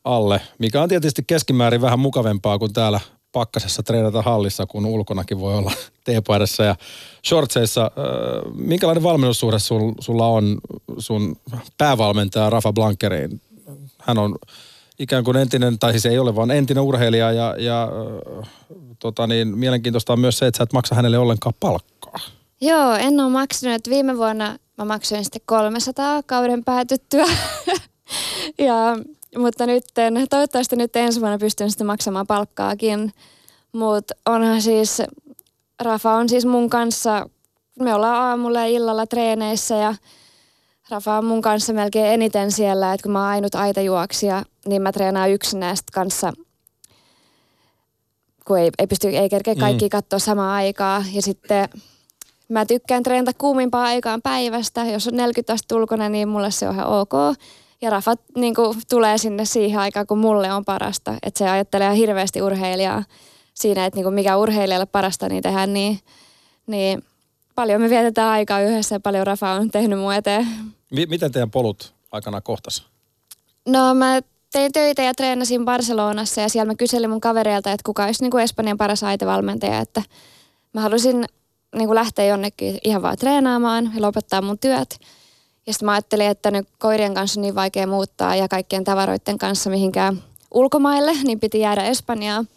[0.04, 3.00] alle, mikä on tietysti keskimäärin vähän mukavempaa kuin täällä
[3.38, 5.72] pakkasessa treenata hallissa, kun ulkonakin voi olla
[6.06, 6.76] teepaidassa ja
[7.28, 7.92] shortseissa.
[8.54, 10.58] Minkälainen valmennussuhde sul, sulla on
[10.98, 11.36] sun
[11.78, 13.42] päävalmentaja Rafa Blankeriin?
[14.02, 14.36] Hän on
[15.00, 17.90] ikään kuin entinen, tai siis ei ole vaan entinen urheilija ja, ja
[19.00, 22.20] tota niin, mielenkiintoista on myös se, että sä et maksa hänelle ollenkaan palkkaa.
[22.62, 23.90] Joo, en ole maksanut.
[23.90, 27.26] Viime vuonna mä maksoin sitten 300 kauden päätyttyä.
[28.68, 28.98] ja
[29.38, 29.84] mutta nyt,
[30.30, 33.14] toivottavasti nyt ensi vuonna pystyn sitten maksamaan palkkaakin.
[33.72, 35.02] Mutta onhan siis,
[35.82, 37.30] Rafa on siis mun kanssa,
[37.80, 39.96] me ollaan aamulla ja illalla treeneissä ja
[40.90, 44.92] Rafa on mun kanssa melkein eniten siellä, että kun mä oon ainut aitajuoksija, niin mä
[44.92, 46.34] treenaan näistä kanssa,
[48.48, 49.90] kun ei, ei pysty, ei kerkeä kaikki mm.
[49.90, 51.04] katsoa samaan aikaa.
[51.14, 51.70] Ja sitten
[52.50, 54.86] mä tykkään treenata kuumimpaa aikaan päivästä.
[54.86, 57.12] Jos on 40 astetta ulkona, niin mulle se on ihan ok.
[57.82, 61.14] Ja Rafa niin kuin, tulee sinne siihen aikaan, kun mulle on parasta.
[61.24, 63.04] Että se ajattelee hirveästi urheilijaa
[63.54, 66.00] siinä, että niin kuin mikä urheilijalle parasta, niin tehdään niin,
[66.68, 67.04] niin
[67.56, 70.48] paljon me vietetään aikaa yhdessä ja paljon Rafa on tehnyt mun eteen.
[70.92, 72.86] M- miten teidän polut aikana kohtas?
[73.68, 78.06] No mä tein töitä ja treenasin Barcelonassa ja siellä mä kyselin mun kavereilta, että kuka
[78.06, 80.02] olisi niin kuin Espanjan paras aitevalmentaja, että
[80.74, 81.26] mä halusin
[81.76, 85.00] niin kuin lähteä jonnekin ihan vaan treenaamaan ja lopettaa mun työt.
[85.68, 89.38] Ja sitten mä ajattelin, että nyt koirien kanssa on niin vaikea muuttaa ja kaikkien tavaroiden
[89.38, 92.48] kanssa mihinkään ulkomaille, niin piti jäädä Espanjaan.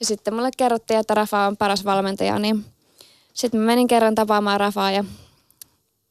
[0.00, 2.64] Ja sitten mulle kerrottiin, että Rafa on paras valmentaja, niin
[3.34, 5.04] sitten mä menin kerran tapaamaan Rafaa ja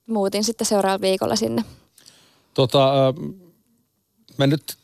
[0.07, 1.63] muutin sitten seuraavalla viikolla sinne.
[2.53, 3.13] Tota,
[4.37, 4.75] me nyt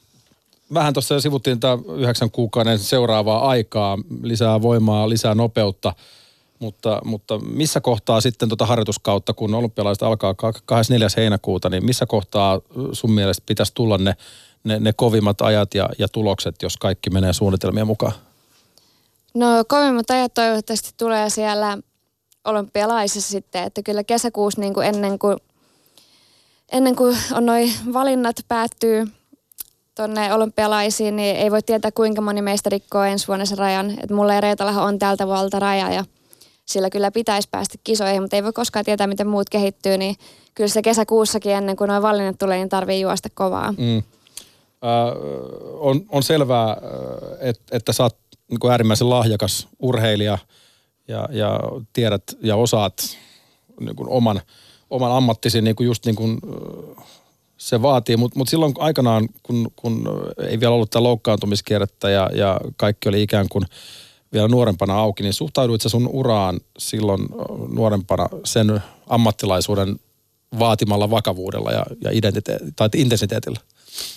[0.73, 5.93] vähän tuossa sivuttiin tämä yhdeksän kuukauden seuraavaa aikaa, lisää voimaa, lisää nopeutta–
[6.59, 10.33] mutta, mutta missä kohtaa sitten tuota harjoituskautta, kun olympialaiset alkaa
[10.65, 11.07] 24.
[11.17, 14.15] heinäkuuta, niin missä kohtaa sun mielestä pitäisi tulla ne,
[14.63, 18.13] ne, ne kovimmat ajat ja, ja tulokset, jos kaikki menee suunnitelmien mukaan?
[19.33, 21.77] No kovimmat ajat toivottavasti tulee siellä
[22.45, 25.37] olympialaisissa sitten, että kyllä kesäkuussa niin kuin ennen kuin
[26.71, 29.07] ennen kuin on noin valinnat päättyy
[29.95, 33.91] tuonne olympialaisiin, niin ei voi tietää kuinka moni meistä rikkoo ensi vuonna sen rajan.
[34.03, 36.05] Et mulla ja Reetalahan on tältä vuodelta raja ja
[36.67, 40.15] sillä kyllä pitäisi päästä kisoihin, mutta ei voi koskaan tietää, miten muut kehittyy, niin
[40.55, 43.71] kyllä se kesäkuussakin ennen kuin noin valinnat tulee, niin tarvii juosta kovaa.
[43.71, 43.97] Mm.
[43.97, 44.03] Äh,
[45.73, 46.77] on, on selvää,
[47.39, 48.17] että, että sä oot
[48.49, 50.37] niin kuin äärimmäisen lahjakas urheilija
[51.07, 51.59] ja, ja
[51.93, 53.17] tiedät ja osaat
[53.79, 54.41] niin kuin oman,
[54.89, 56.39] oman ammattisi niin kuin just niin kuin
[57.57, 60.09] se vaatii, mutta mut silloin aikanaan, kun, kun
[60.49, 63.65] ei vielä ollut tätä loukkaantumiskierrettä ja, ja kaikki oli ikään kuin–
[64.37, 67.21] vielä nuorempana auki, niin suhtauduit sä sun uraan silloin
[67.69, 69.99] nuorempana sen ammattilaisuuden
[70.59, 73.59] vaatimalla vakavuudella ja, ja identite- tai intensiteetillä?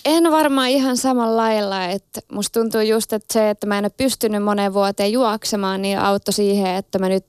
[0.04, 3.92] En varmaan ihan samalla lailla, että musta tuntuu just, että se, että mä en ole
[3.96, 7.24] pystynyt moneen vuoteen juoksemaan, niin auttoi siihen, että mä nyt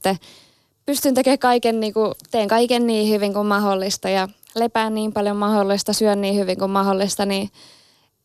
[0.85, 5.37] pystyn tekemään kaiken, niin kuin, teen kaiken niin hyvin kuin mahdollista ja lepään niin paljon
[5.37, 7.49] mahdollista, syön niin hyvin kuin mahdollista, niin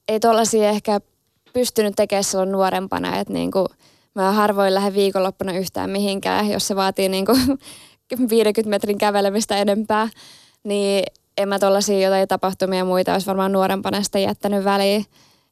[0.08, 1.00] ei tuollaisia ehkä
[1.52, 3.66] pystynyt tekemään silloin nuorempana, että niin kuin
[4.16, 7.38] mä harvoin lähden viikonloppuna yhtään mihinkään, jos se vaatii niin kuin
[8.30, 10.08] 50 metrin kävelemistä enempää,
[10.64, 11.04] niin
[11.38, 15.04] en mä tuollaisia jotain tapahtumia muita olisi varmaan nuorempana sitä jättänyt väliin.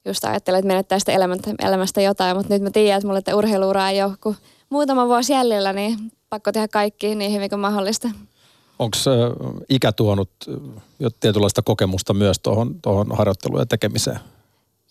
[0.05, 1.13] Just ajattelin, että menettää sitä
[1.63, 4.37] elämästä jotain, mutta nyt mä tiedän, että mulle että urheiluura ei ole kuin
[4.71, 5.99] muutama vuosi jäljellä, niin
[6.31, 8.09] pakko tehdä kaikki niin hyvin kuin mahdollista.
[8.79, 8.97] Onko
[9.69, 10.31] ikä tuonut
[10.99, 12.37] jo tietynlaista kokemusta myös
[12.83, 14.21] tuohon harjoitteluun ja tekemiseen?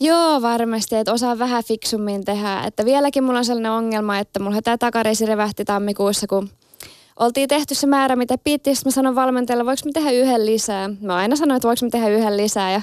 [0.04, 2.64] Joo, varmasti, että osaa vähän fiksummin tehdä.
[2.64, 6.50] Että vieläkin mulla on sellainen ongelma, että mulla tämä takareisi revähti tammikuussa, kun
[7.20, 8.76] oltiin tehty se määrä, mitä piti.
[8.76, 10.90] Sitten mä sanoin valmentajalle, voiko mä tehdä yhden lisää.
[11.02, 12.72] Mä aina sanoin, että voiko mä tehdä yhden lisää.
[12.72, 12.82] Ja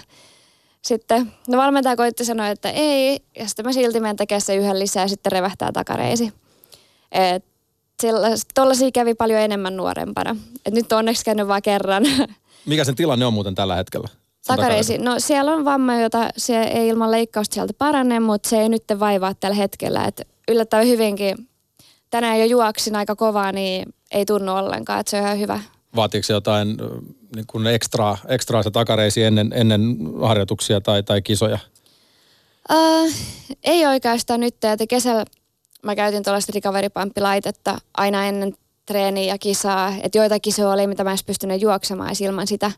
[0.83, 3.20] sitten no valmentaja koitti sanoa, että ei.
[3.38, 6.33] Ja sitten mä silti menen tekemään se yhden lisää ja sitten revähtää takareisi.
[7.12, 7.44] Et
[8.54, 10.37] Tuollaisia kävi paljon enemmän nuorempana.
[10.66, 12.02] Et nyt on onneksi käynyt vain kerran.
[12.66, 14.09] Mikä sen tilanne on muuten tällä hetkellä?
[14.46, 14.98] Takareisi.
[14.98, 18.85] No siellä on vamma, jota se ei ilman leikkausta sieltä parane, mutta se ei nyt
[19.00, 20.05] vaivaa tällä hetkellä.
[20.05, 21.48] Et yllättävän hyvinkin.
[22.11, 25.61] Tänään jo juoksin aika kovaa, niin ei tunnu ollenkaan, että se on ihan hyvä.
[25.96, 26.76] Vaatiiko se jotain
[27.37, 31.59] niin kuin ekstra, ekstra se takareisi ennen, ennen harjoituksia tai, tai kisoja?
[32.72, 33.12] Uh,
[33.64, 35.24] ei oikeastaan nyt, että kesällä
[35.83, 38.55] mä käytin tuollaista recovery-pamppilaitetta aina ennen
[38.87, 39.94] treeniä ja kisaa.
[40.03, 42.72] Että joita kisoja oli, mitä mä en pystynyt juoksemaan ilman sitä.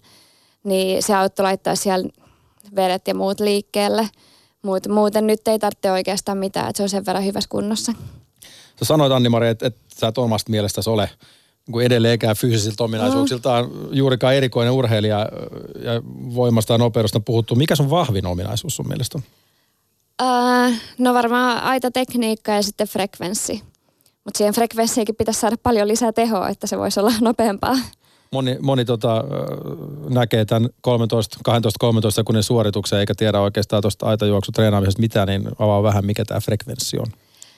[0.64, 2.08] Niin se auttoi laittaa siellä
[2.76, 4.08] vedet ja muut liikkeelle.
[4.62, 7.92] Mut, muuten nyt ei tarvitse oikeastaan mitään, että se on sen verran hyvässä kunnossa.
[8.78, 11.10] Sä sanoit Anni-Mari, että, että sä et omasta mielestäsi ole
[11.68, 13.88] niin edelleenkään fyysisiltä ominaisuuksiltaan mm.
[13.92, 15.18] juurikaan erikoinen urheilija
[15.82, 16.02] ja
[16.34, 17.54] voimasta ja nopeudesta puhuttu.
[17.54, 19.24] Mikä sun vahvin ominaisuus sun mielestä on?
[20.22, 23.62] Uh, no varmaan aita tekniikka ja sitten frekvenssi.
[24.24, 27.76] Mutta siihen frekvenssiinkin pitäisi saada paljon lisää tehoa, että se voisi olla nopeampaa.
[28.32, 29.24] Moni, moni tota,
[30.08, 35.82] näkee tämän 13, 12, 13 sekunnin suorituksen eikä tiedä oikeastaan tuosta aitajuoksutreenaamisesta mitään, niin avaa
[35.82, 37.06] vähän, mikä tämä frekvenssi on.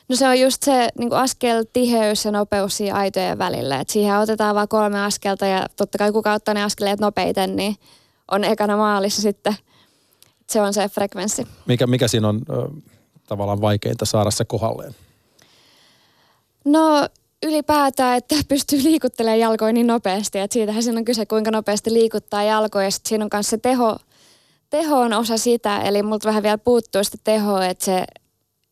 [0.09, 3.81] No se on just se niin askel tiheys ja nopeus siinä aitojen välillä.
[3.81, 7.77] Et siihen otetaan vain kolme askelta ja totta kai kuka ottaa ne askeleet nopeiten, niin
[8.31, 9.55] on ekana maalissa sitten.
[10.47, 11.47] Se on se frekvenssi.
[11.67, 12.69] Mikä, mikä siinä on ö,
[13.27, 14.95] tavallaan vaikeinta saada se kohdalleen?
[16.65, 17.09] No
[17.42, 20.38] ylipäätään, että pystyy liikuttelemaan jalkoja niin nopeasti.
[20.38, 22.87] Että siitähän siinä on kyse, kuinka nopeasti liikuttaa jalkoja.
[22.87, 23.97] Ja siinä on myös se teho,
[24.70, 25.83] teho on osa sitä.
[25.83, 28.05] Eli multa vähän vielä puuttuu sitä tehoa, että se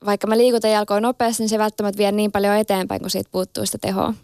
[0.07, 3.67] vaikka mä liikutan jalkoja nopeasti, niin se välttämättä vie niin paljon eteenpäin, kun siitä puuttuu
[3.67, 4.15] sitä tehoa.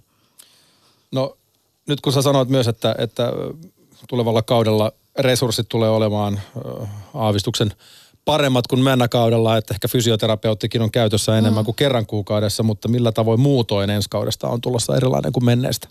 [1.13, 1.37] No
[1.87, 3.33] nyt kun sä sanoit myös, että, että
[4.09, 6.41] tulevalla kaudella resurssit tulee olemaan
[7.15, 7.73] aavistuksen
[8.29, 11.65] paremmat kuin kaudella, että ehkä fysioterapeuttikin on käytössä enemmän mm.
[11.65, 15.89] kuin kerran kuukaudessa, mutta millä tavoin muutoin ensi kaudesta on tulossa erilainen kuin menneestä?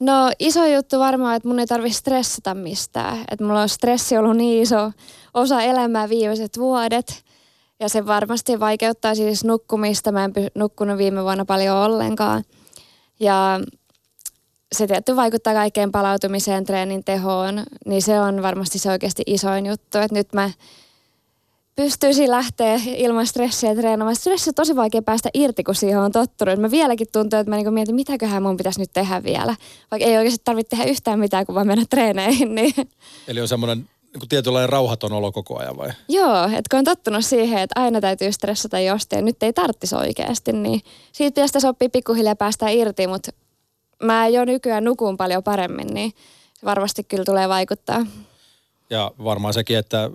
[0.00, 3.24] No iso juttu varmaan, että mun ei tarvitse stressata mistään.
[3.30, 4.92] Että mulla on stressi ollut niin iso
[5.34, 7.24] osa elämää viimeiset vuodet.
[7.80, 10.12] Ja se varmasti vaikeuttaa siis nukkumista.
[10.12, 12.44] Mä en nukkunut viime vuonna paljon ollenkaan.
[13.20, 13.60] Ja
[14.72, 19.98] se tietty vaikuttaa kaikkeen palautumiseen, treenin tehoon, niin se on varmasti se oikeasti isoin juttu.
[19.98, 20.50] Että nyt mä
[21.76, 24.16] pystyisin lähteä ilman stressiä treenaamaan.
[24.16, 26.58] Stressi on tosi vaikea päästä irti, kun siihen on tottunut.
[26.58, 29.56] Mä vieläkin tuntuu, että mä niinku mietin, mitäköhän mun pitäisi nyt tehdä vielä.
[29.90, 32.54] Vaikka ei oikeasti tarvitse tehdä yhtään mitään, kun vaan mennä treeneihin.
[32.54, 32.74] Niin.
[33.28, 35.90] Eli on semmoinen niin tietynlainen rauhaton olo koko ajan vai?
[36.08, 39.94] Joo, että kun on tottunut siihen, että aina täytyy stressata jostain ja nyt ei tarttisi
[39.94, 40.80] oikeasti, niin
[41.12, 43.30] siitä pitäisi sopii pikkuhiljaa päästä irti, mutta
[44.02, 46.12] mä jo nykyään nukun paljon paremmin, niin
[46.64, 48.06] varmasti kyllä tulee vaikuttaa.
[48.90, 50.10] Ja varmaan sekin, että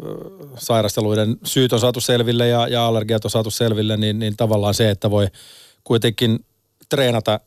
[0.58, 4.90] sairasteluiden syyt on saatu selville ja, ja allergiat on saatu selville, niin, niin tavallaan se,
[4.90, 5.28] että voi
[5.84, 6.46] kuitenkin
[6.90, 7.40] treenata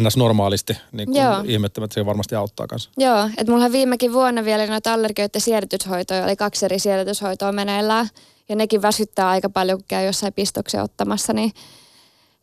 [0.00, 0.16] ns.
[0.16, 2.90] normaalisti, niin kuin ihmettämättä se varmasti auttaa kanssa.
[2.96, 8.08] Joo, että mulla viimekin vuonna vielä noita allergioiden siedätyshoitoja, oli kaksi eri siedätyshoitoa meneillään,
[8.48, 11.52] ja nekin väsyttää aika paljon, kun käy jossain pistoksen ottamassa, niin,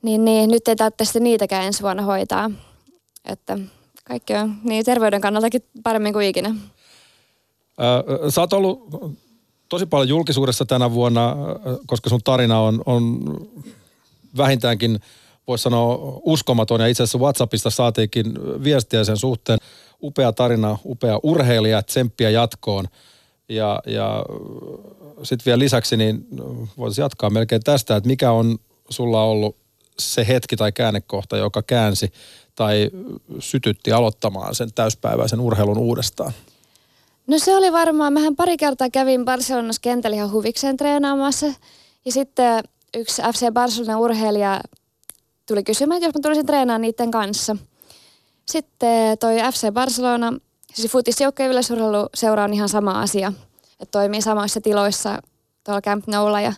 [0.02, 2.52] niin, niin nyt ei tarvitse niitäkään ensi vuonna hoitaa.
[3.26, 3.58] Että
[4.04, 6.56] kaikki on niin terveyden kannaltakin paremmin kuin ikinä.
[8.30, 8.88] Sä oot ollut
[9.70, 11.36] tosi paljon julkisuudessa tänä vuonna,
[11.88, 13.20] koska sun tarina on, on
[14.38, 15.00] vähintäänkin–
[15.50, 19.60] voisi sanoa uskomaton ja itse asiassa WhatsAppista saatiinkin viestiä sen suhteen.
[20.04, 22.86] Upea tarina, upea urheilija, tsemppiä jatkoon.
[23.50, 24.26] Ja, ja
[25.24, 26.28] sitten vielä lisäksi niin
[26.78, 28.58] voisi jatkaa melkein tästä, että mikä on
[28.90, 29.56] sulla ollut
[30.00, 32.14] se hetki tai käännekohta, joka käänsi
[32.56, 32.90] tai
[33.40, 36.34] sytytti aloittamaan sen täyspäiväisen urheilun uudestaan?
[37.30, 41.46] No se oli varmaan, mähän pari kertaa kävin Barcelonassa kentällä ihan huvikseen treenaamassa.
[42.06, 42.64] Ja sitten
[42.98, 44.62] yksi FC Barcelona urheilija
[45.48, 47.56] tuli kysymään, että jos mä tulisin treenaamaan niiden kanssa.
[48.46, 50.34] Sitten toi FC Barcelona
[50.74, 53.34] siis futisjoukkojen yleisurheiluseura on ihan sama asia.
[53.80, 55.22] Että toimii samoissa tiloissa
[55.64, 56.54] tuolla Camp Noulla ja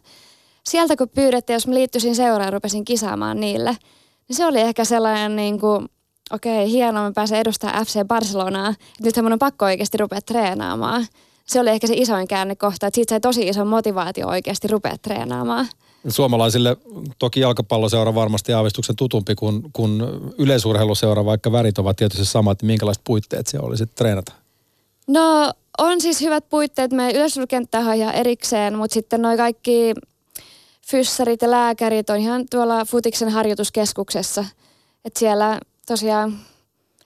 [0.64, 3.78] sieltä kun pyydettiin, jos mä liittyisin seuraan ja rupesin kisaamaan niille,
[4.28, 5.90] niin se oli ehkä sellainen niin kuin,
[6.32, 8.74] okei, hienoa, mä pääsen edustamaan FC Barcelonaa.
[9.04, 11.08] Nythän mun on pakko oikeasti rupea treenaamaan.
[11.46, 15.68] Se oli ehkä se isoin käännekohta, että siitä sai tosi iso motivaatio oikeasti rupea treenaamaan.
[16.08, 16.78] Suomalaisille
[17.20, 20.04] toki jalkapalloseura varmasti aavistuksen tutumpi kuin, kuin
[20.38, 22.64] yleisurheiluseura, vaikka värit ovat tietysti samat.
[22.64, 24.32] Minkälaiset puitteet siellä oli sitten treenata?
[25.08, 26.92] No on siis hyvät puitteet.
[26.92, 29.94] Me yleisurheilukenttä on ihan erikseen, mutta sitten noin kaikki
[30.88, 34.46] fyssarit ja lääkärit on ihan tuolla Futiksen harjoituskeskuksessa.
[35.06, 36.38] Että siellä tosiaan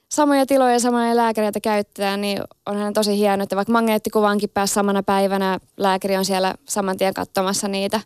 [0.09, 5.03] samoja tiloja ja samoja lääkäreitä käyttää, niin onhan tosi hienoa, että vaikka magneettikuvankin pääsi samana
[5.03, 7.99] päivänä, lääkäri on siellä saman tien katsomassa niitä,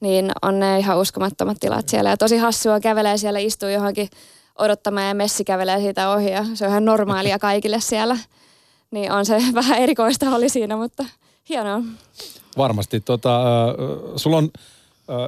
[0.00, 2.10] niin on ne ihan uskomattomat tilat siellä.
[2.10, 4.08] Ja tosi hassua kävelee siellä, istuu johonkin
[4.58, 8.18] odottamaan ja messi kävelee siitä ohi ja se on ihan normaalia kaikille siellä.
[8.90, 11.04] Niin on se vähän erikoista oli siinä, mutta
[11.48, 11.82] hienoa.
[12.56, 13.00] Varmasti.
[13.00, 13.74] Tota, äh,
[14.16, 14.50] sulla on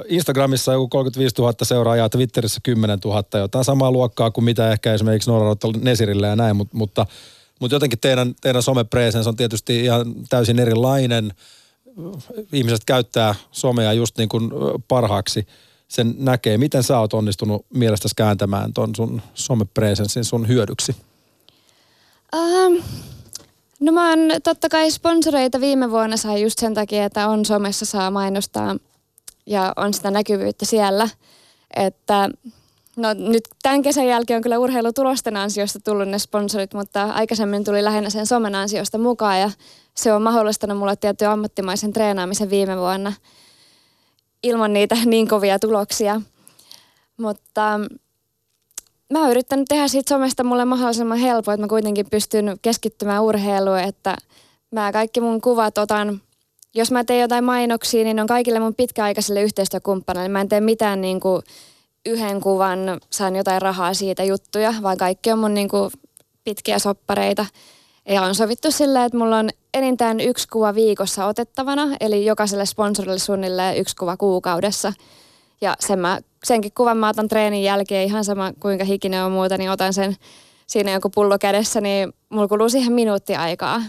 [0.07, 5.29] Instagramissa joku 35 000 seuraajaa, Twitterissä 10 000, jotain samaa luokkaa kuin mitä ehkä esimerkiksi
[5.29, 7.05] Nora Nesirillä ja näin, mutta, mutta,
[7.59, 11.33] mutta jotenkin teidän, teidän somepresens on tietysti ihan täysin erilainen.
[12.53, 14.51] Ihmiset käyttää somea just niin kuin
[14.87, 15.47] parhaaksi
[15.87, 16.57] sen näkee.
[16.57, 20.95] Miten sä oot onnistunut mielestäsi kääntämään ton sun somepresenssin sun hyödyksi?
[22.35, 22.83] Um,
[23.79, 27.85] no mä oon totta kai sponsoreita viime vuonna sai just sen takia, että on somessa
[27.85, 28.75] saa mainostaa
[29.45, 31.09] ja on sitä näkyvyyttä siellä.
[31.75, 32.29] Että
[32.95, 37.83] no nyt tämän kesän jälkeen on kyllä urheilutulosten ansiosta tullut ne sponsorit, mutta aikaisemmin tuli
[37.83, 39.51] lähinnä sen somen ansiosta mukaan ja
[39.95, 43.13] se on mahdollistanut mulle tietty ammattimaisen treenaamisen viime vuonna
[44.43, 46.21] ilman niitä niin kovia tuloksia.
[47.17, 47.79] Mutta
[49.13, 53.79] mä oon yrittänyt tehdä siitä somesta mulle mahdollisimman helppo, että mä kuitenkin pystyn keskittymään urheiluun,
[53.79, 54.17] että
[54.71, 56.21] mä kaikki mun kuvat otan
[56.75, 60.29] jos mä teen jotain mainoksia, niin on kaikille mun pitkäaikaisille yhteistyökumppaneille.
[60.29, 61.41] Mä en tee mitään niin kuin
[62.05, 65.91] yhden kuvan, saan jotain rahaa siitä juttuja, vaan kaikki on mun niin kuin
[66.43, 67.45] pitkiä soppareita.
[68.09, 73.19] Ja on sovittu silleen, että mulla on enintään yksi kuva viikossa otettavana, eli jokaiselle sponsorille
[73.19, 74.93] suunnilleen yksi kuva kuukaudessa.
[75.61, 79.57] Ja sen mä, senkin kuvan mä otan treenin jälkeen ihan sama kuinka hikinen on muuta,
[79.57, 80.15] niin otan sen
[80.67, 83.81] siinä joku pullo kädessä, niin mulla kuluu siihen minuutti aikaa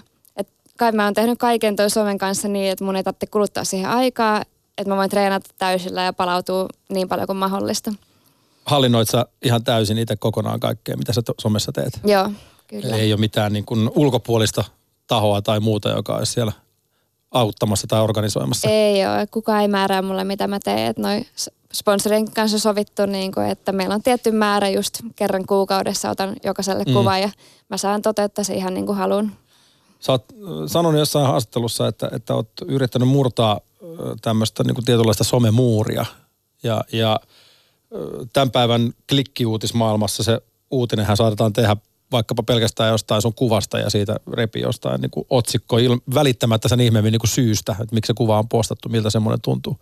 [0.78, 3.90] kai mä oon tehnyt kaiken toi somen kanssa niin, että mun ei tarvitse kuluttaa siihen
[3.90, 4.42] aikaa,
[4.78, 7.92] että mä voin treenata täysillä ja palautua niin paljon kuin mahdollista.
[8.64, 12.00] Hallinnoit sä ihan täysin itse kokonaan kaikkea, mitä sä somessa teet?
[12.04, 12.30] Joo,
[12.66, 12.96] kyllä.
[12.96, 14.64] Ei ole mitään niin kuin ulkopuolista
[15.06, 16.52] tahoa tai muuta, joka olisi siellä
[17.30, 18.70] auttamassa tai organisoimassa?
[18.70, 19.26] Ei ole.
[19.26, 20.90] Kukaan ei määrää mulle, mitä mä teen.
[20.90, 21.26] Että noi
[21.72, 26.84] sponsorin kanssa sovittu, niin kuin, että meillä on tietty määrä just kerran kuukaudessa otan jokaiselle
[26.84, 26.92] mm.
[26.92, 27.30] kuva ja
[27.68, 29.32] mä saan toteuttaa se ihan niin kuin haluan.
[30.06, 30.24] Sä oot
[30.66, 33.60] sanonut jossain haastattelussa, että, että oot yrittänyt murtaa
[34.22, 36.06] tämmöistä niin kuin tietynlaista somemuuria.
[36.62, 37.20] Ja, ja
[38.32, 40.40] tämän päivän klikkiuutismaailmassa se
[40.70, 41.76] uutinenhän saatetaan tehdä
[42.12, 46.80] vaikkapa pelkästään jostain sun kuvasta ja siitä repi jostain niin kuin otsikko il, välittämättä sen
[46.80, 49.78] ihmeemmin niin syystä, että miksi se kuva on postattu, miltä semmoinen tuntuu.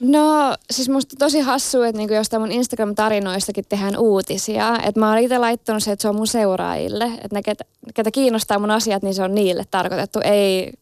[0.00, 4.78] No siis musta tosi hassu, että niinku jostain mun Instagram-tarinoistakin tehdään uutisia.
[4.84, 7.04] Että mä oon itse laittanut se, että se on mun seuraajille.
[7.04, 10.72] Että ne, ketä, ketä kiinnostaa mun asiat, niin se on niille tarkoitettu, ei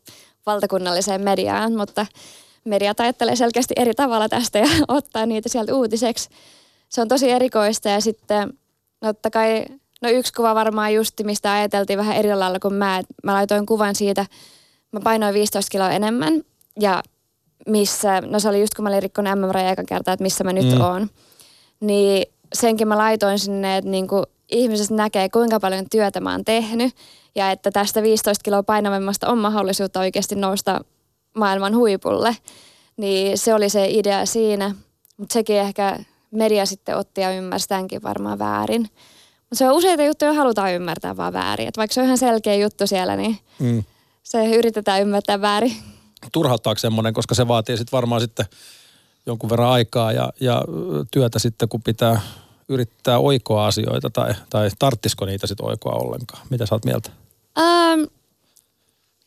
[0.47, 1.77] valtakunnalliseen mediaan.
[1.77, 2.07] Mutta
[2.65, 6.29] mediat ajattelee selkeästi eri tavalla tästä ja ottaa niitä sieltä uutiseksi.
[6.89, 8.53] Se on tosi erikoista ja sitten
[9.03, 9.65] no totta kai,
[10.03, 13.03] no yksi kuva varmaan justi, mistä ajateltiin vähän eri lailla kuin mä.
[13.25, 14.27] Mä laitoin kuvan siitä,
[14.93, 16.43] mä painoin 15 kiloa enemmän
[16.81, 17.03] ja
[17.67, 20.53] missä, no se oli just kun mä olin rikkonut MM-raja ekan kertaa, että missä mä
[20.53, 20.81] nyt mm.
[20.81, 21.09] oon.
[21.81, 26.95] Niin senkin mä laitoin sinne, että niinku ihmiset näkee, kuinka paljon työtä mä oon tehnyt.
[27.35, 30.81] Ja että tästä 15 kiloa painavemmasta on mahdollisuutta oikeasti nousta
[31.37, 32.37] maailman huipulle.
[32.97, 34.75] Niin se oli se idea siinä.
[35.17, 35.99] Mutta sekin ehkä
[36.31, 38.83] media sitten otti ja ymmärsi tämänkin varmaan väärin.
[39.41, 41.69] Mutta se on useita juttuja, halutaan ymmärtää vaan väärin.
[41.69, 43.85] Et vaikka se on ihan selkeä juttu siellä, niin mm.
[44.23, 45.77] se yritetään ymmärtää väärin
[46.33, 48.47] turhauttaako semmoinen, koska se vaatii sitten varmaan sitten
[49.27, 50.63] jonkun verran aikaa ja, ja
[51.11, 52.21] työtä sitten, kun pitää
[52.69, 56.47] yrittää oikoa asioita tai, tai tarttisiko niitä sitten oikoa ollenkaan?
[56.51, 57.11] Mitä sä oot mieltä?
[57.59, 58.01] Ähm,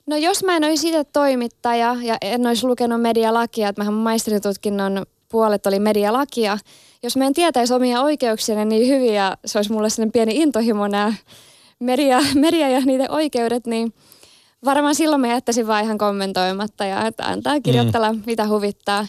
[0.08, 5.06] no jos mä en olisi itse toimittaja ja en olisi lukenut medialakia, että mähän maisteritutkinnon
[5.30, 6.58] puolet oli medialakia.
[7.04, 10.88] Jos mä en tietäisi omia oikeuksia niin hyvin ja se olisi mulle sellainen pieni intohimo
[10.88, 11.14] nämä
[11.80, 13.94] media, media ja niiden oikeudet, niin–
[14.66, 18.24] varmaan silloin mä jättäisin vaan ihan kommentoimatta ja että antaa kirjoittella mm.
[18.26, 19.06] mitä huvittaa.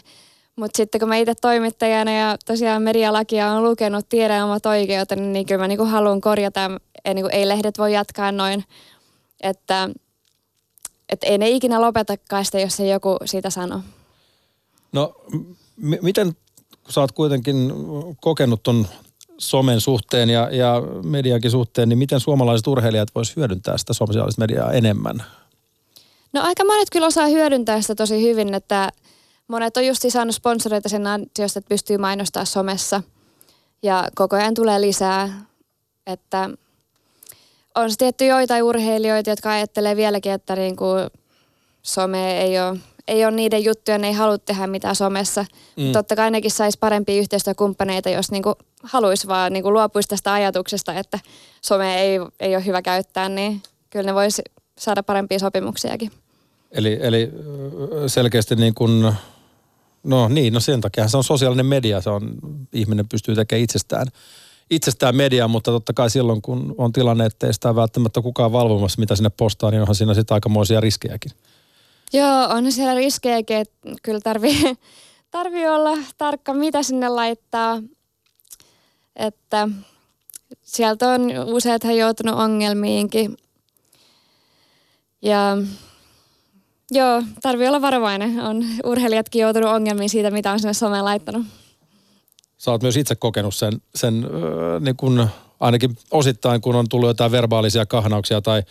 [0.55, 5.45] Mutta sitten kun mä itse toimittajana ja tosiaan medialakia on lukenut, tiedän omat oikeuteni, niin
[5.45, 6.71] kyllä mä niinku haluan korjata.
[7.05, 8.63] Ja niinku, ei lehdet voi jatkaa noin
[9.43, 9.89] Että,
[11.09, 13.81] että ei ne ikinä lopetakaan sitä, jos ei joku siitä sano.
[14.91, 15.15] No
[15.77, 16.35] m- miten,
[16.83, 17.73] kun sä oot kuitenkin
[18.21, 18.87] kokenut ton
[19.37, 24.71] somen suhteen ja, ja mediankin suhteen, niin miten suomalaiset urheilijat vois hyödyntää sitä sosiaalista mediaa
[24.71, 25.23] enemmän?
[26.33, 28.89] No aika monet kyllä osaa hyödyntää sitä tosi hyvin, että
[29.47, 33.03] monet on just saanut sponsoreita sen ansiosta, että pystyy mainostaa somessa.
[33.83, 35.45] Ja koko ajan tulee lisää,
[36.07, 36.49] että
[37.75, 41.09] on se tietty joitain urheilijoita, jotka ajattelee vieläkin, että niin kuin
[41.81, 45.45] some ei ole, ei ole niiden juttuja, ne ei halua tehdä mitään somessa.
[45.77, 45.91] Mm.
[45.91, 50.33] Totta kai nekin saisi parempia yhteistyökumppaneita, jos niin kuin haluaisi vaan niin kuin luopuisi tästä
[50.33, 51.19] ajatuksesta, että
[51.61, 54.41] some ei, ei ole hyvä käyttää, niin kyllä ne voisi
[54.77, 56.11] saada parempia sopimuksiakin.
[56.71, 57.31] Eli, eli
[58.07, 59.13] selkeästi niin kuin,
[60.03, 62.31] no niin, no sen takia se on sosiaalinen media, se on,
[62.73, 64.07] ihminen pystyy tekemään itsestään,
[64.69, 68.99] itsestään mediaa, mutta totta kai silloin kun on tilanne, että ei sitä välttämättä kukaan valvomassa,
[68.99, 71.31] mitä sinne postaa, niin onhan siinä sitten aikamoisia riskejäkin.
[72.13, 74.77] Joo, on siellä riskejäkin, että kyllä tarvii,
[75.31, 77.81] tarvii olla tarkka, mitä sinne laittaa.
[79.15, 79.69] Että
[80.61, 83.37] sieltä on useathan joutunut ongelmiinkin.
[85.21, 85.57] Ja
[86.91, 88.39] joo, tarvii olla varovainen.
[88.39, 91.45] On urheilijatkin joutunut ongelmiin siitä, mitä on sinne someen laittanut.
[92.57, 95.27] Sä oot myös itse kokenut sen, sen äh, niin kun,
[95.59, 98.63] ainakin osittain, kun on tullut jotain verbaalisia kahnauksia tai,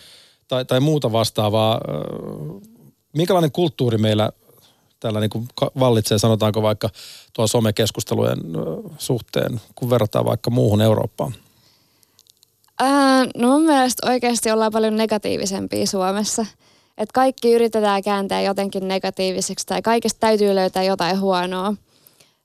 [0.49, 1.75] tai, tai muuta vastaavaa.
[1.75, 2.71] Äh,
[3.17, 4.31] minkälainen kulttuuri meillä
[5.01, 5.49] täällä niin
[5.79, 6.91] vallitsee, sanotaanko vaikka
[7.33, 8.39] tuon somekeskustelujen
[8.99, 11.35] suhteen, kun verrataan vaikka muuhun Eurooppaan?
[12.83, 16.47] Ää, no mun mielestä oikeasti ollaan paljon negatiivisempia Suomessa.
[16.99, 21.75] Että kaikki yritetään kääntää jotenkin negatiiviseksi tai kaikesta täytyy löytää jotain huonoa.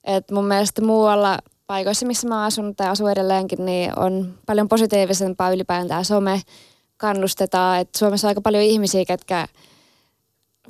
[0.03, 5.51] Et mun mielestä muualla paikoissa, missä mä asun tai asun edelleenkin, niin on paljon positiivisempaa
[5.51, 6.41] ylipäätään some.
[6.97, 9.47] Kannustetaan, että Suomessa on aika paljon ihmisiä, ketkä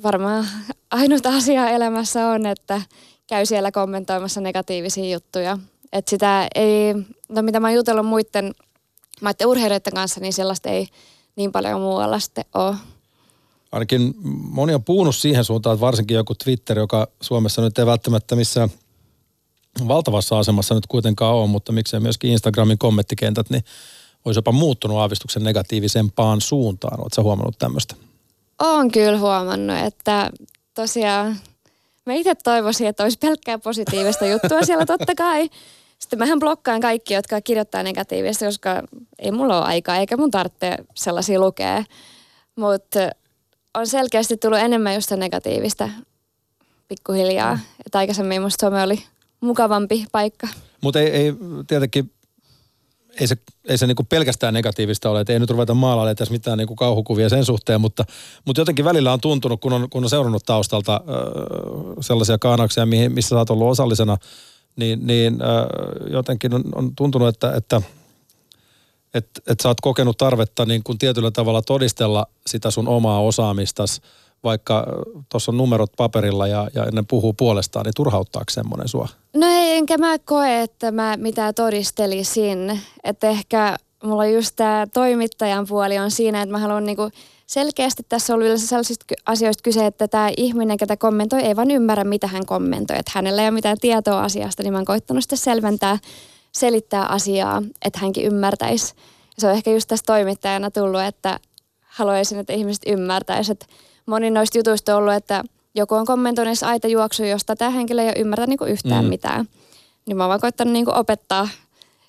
[0.02, 0.46] varmaan
[0.90, 2.82] ainut asia elämässä on, että
[3.26, 5.58] käy siellä kommentoimassa negatiivisia juttuja.
[5.92, 6.94] Että sitä ei,
[7.28, 8.52] no mitä mä oon jutellut muiden
[9.20, 10.88] maiden urheilijoiden kanssa, niin sellaista ei
[11.36, 12.76] niin paljon muualla sitten ole.
[13.72, 14.14] Ainakin
[14.50, 18.68] moni on puhunut siihen suuntaan, että varsinkin joku Twitter, joka Suomessa nyt ei välttämättä missään
[19.88, 23.64] valtavassa asemassa nyt kuitenkaan ole, mutta miksei myöskin Instagramin kommenttikentät, niin
[24.24, 27.00] olisi jopa muuttunut aavistuksen negatiivisempaan suuntaan.
[27.00, 27.94] Oletko huomannut tämmöistä?
[28.62, 30.30] Olen kyllä huomannut, että
[30.74, 31.36] tosiaan
[32.06, 35.50] mä itse toivoisin, että olisi pelkkää positiivista juttua siellä totta kai.
[35.98, 38.82] Sitten mähän blokkaan kaikki, jotka kirjoittaa negatiivista, koska
[39.18, 41.84] ei mulla ole aikaa eikä mun tarvitse sellaisia lukea.
[42.56, 43.00] Mutta
[43.74, 45.88] on selkeästi tullut enemmän just negatiivista
[46.88, 47.54] pikkuhiljaa.
[47.54, 47.60] Mm.
[47.86, 49.02] Että aikaisemmin musta some oli
[49.40, 50.48] mukavampi paikka.
[50.82, 51.32] Mutta ei, ei
[51.66, 52.10] tietenkin
[53.20, 53.36] ei se,
[53.68, 57.28] ei se niinku pelkästään negatiivista ole, että ei nyt ruveta maalailemaan tässä mitään niinku kauhukuvia
[57.28, 58.04] sen suhteen, mutta,
[58.44, 61.00] mutta jotenkin välillä on tuntunut, kun on, kun on seurannut taustalta äh,
[62.00, 64.16] sellaisia kaanauksia, mihin, missä sä oot ollut osallisena,
[64.76, 67.82] niin, niin äh, jotenkin on, on tuntunut, että, että
[69.14, 74.00] että et sä oot kokenut tarvetta niin kuin tietyllä tavalla todistella sitä sun omaa osaamistas,
[74.44, 74.86] vaikka
[75.28, 79.08] tuossa on numerot paperilla ja, ja ne puhuu puolestaan, niin turhauttaako semmoinen sua?
[79.34, 82.80] No ei, enkä mä koe, että mä mitään todistelisin.
[83.04, 87.10] Että ehkä mulla just tämä toimittajan puoli on siinä, että mä haluan niinku
[87.46, 92.04] selkeästi tässä on yleensä sellaisista asioista kyse, että tämä ihminen, ketä kommentoi, ei vaan ymmärrä,
[92.04, 92.98] mitä hän kommentoi.
[92.98, 95.98] Että hänellä ei ole mitään tietoa asiasta, niin mä oon koittanut sitten selventää,
[96.52, 98.94] selittää asiaa, että hänkin ymmärtäisi.
[99.38, 101.40] Se on ehkä just tässä toimittajana tullut, että
[101.80, 103.74] haluaisin, että ihmiset ymmärtäisivät, että
[104.06, 105.44] moni noista jutuista on ollut, että
[105.74, 109.08] joku on kommentoinut aita juoksu, josta tämä henkilö ei ole ymmärtänyt niinku yhtään mm.
[109.08, 109.48] mitään.
[110.06, 111.48] Niin mä oon vaan koittanut niinku opettaa,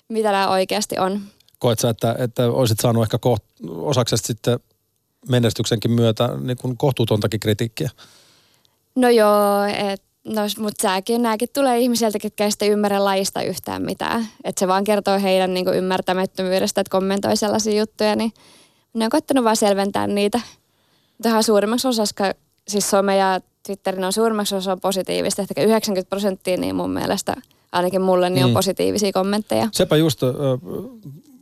[0.08, 1.20] mitä tämä oikeasti on.
[1.58, 4.60] Koet sä, että, että olisit saanut ehkä koht, osaksesta sitten
[5.28, 7.90] menestyksenkin myötä niin kuin kohtuutontakin kritiikkiä?
[8.96, 13.82] No joo, et, no, mutta säkin, nämäkin tulee ihmisiltä, ketkä ei sitten ymmärrä lajista yhtään
[13.82, 14.26] mitään.
[14.44, 18.32] Että se vaan kertoo heidän niin kuin ymmärtämättömyydestä, että kommentoi sellaisia juttuja, niin
[18.94, 20.40] ne on koittanut vaan selventää niitä.
[21.22, 22.14] Tähän suurimmaksi osaksi,
[22.68, 27.36] siis some ja Twitterin on suurimmaksi osa positiivista, ehkä 90 prosenttia, niin mun mielestä
[27.72, 28.54] ainakin mulle niin on mm.
[28.54, 29.68] positiivisia kommentteja.
[29.72, 30.30] Sepä just äh,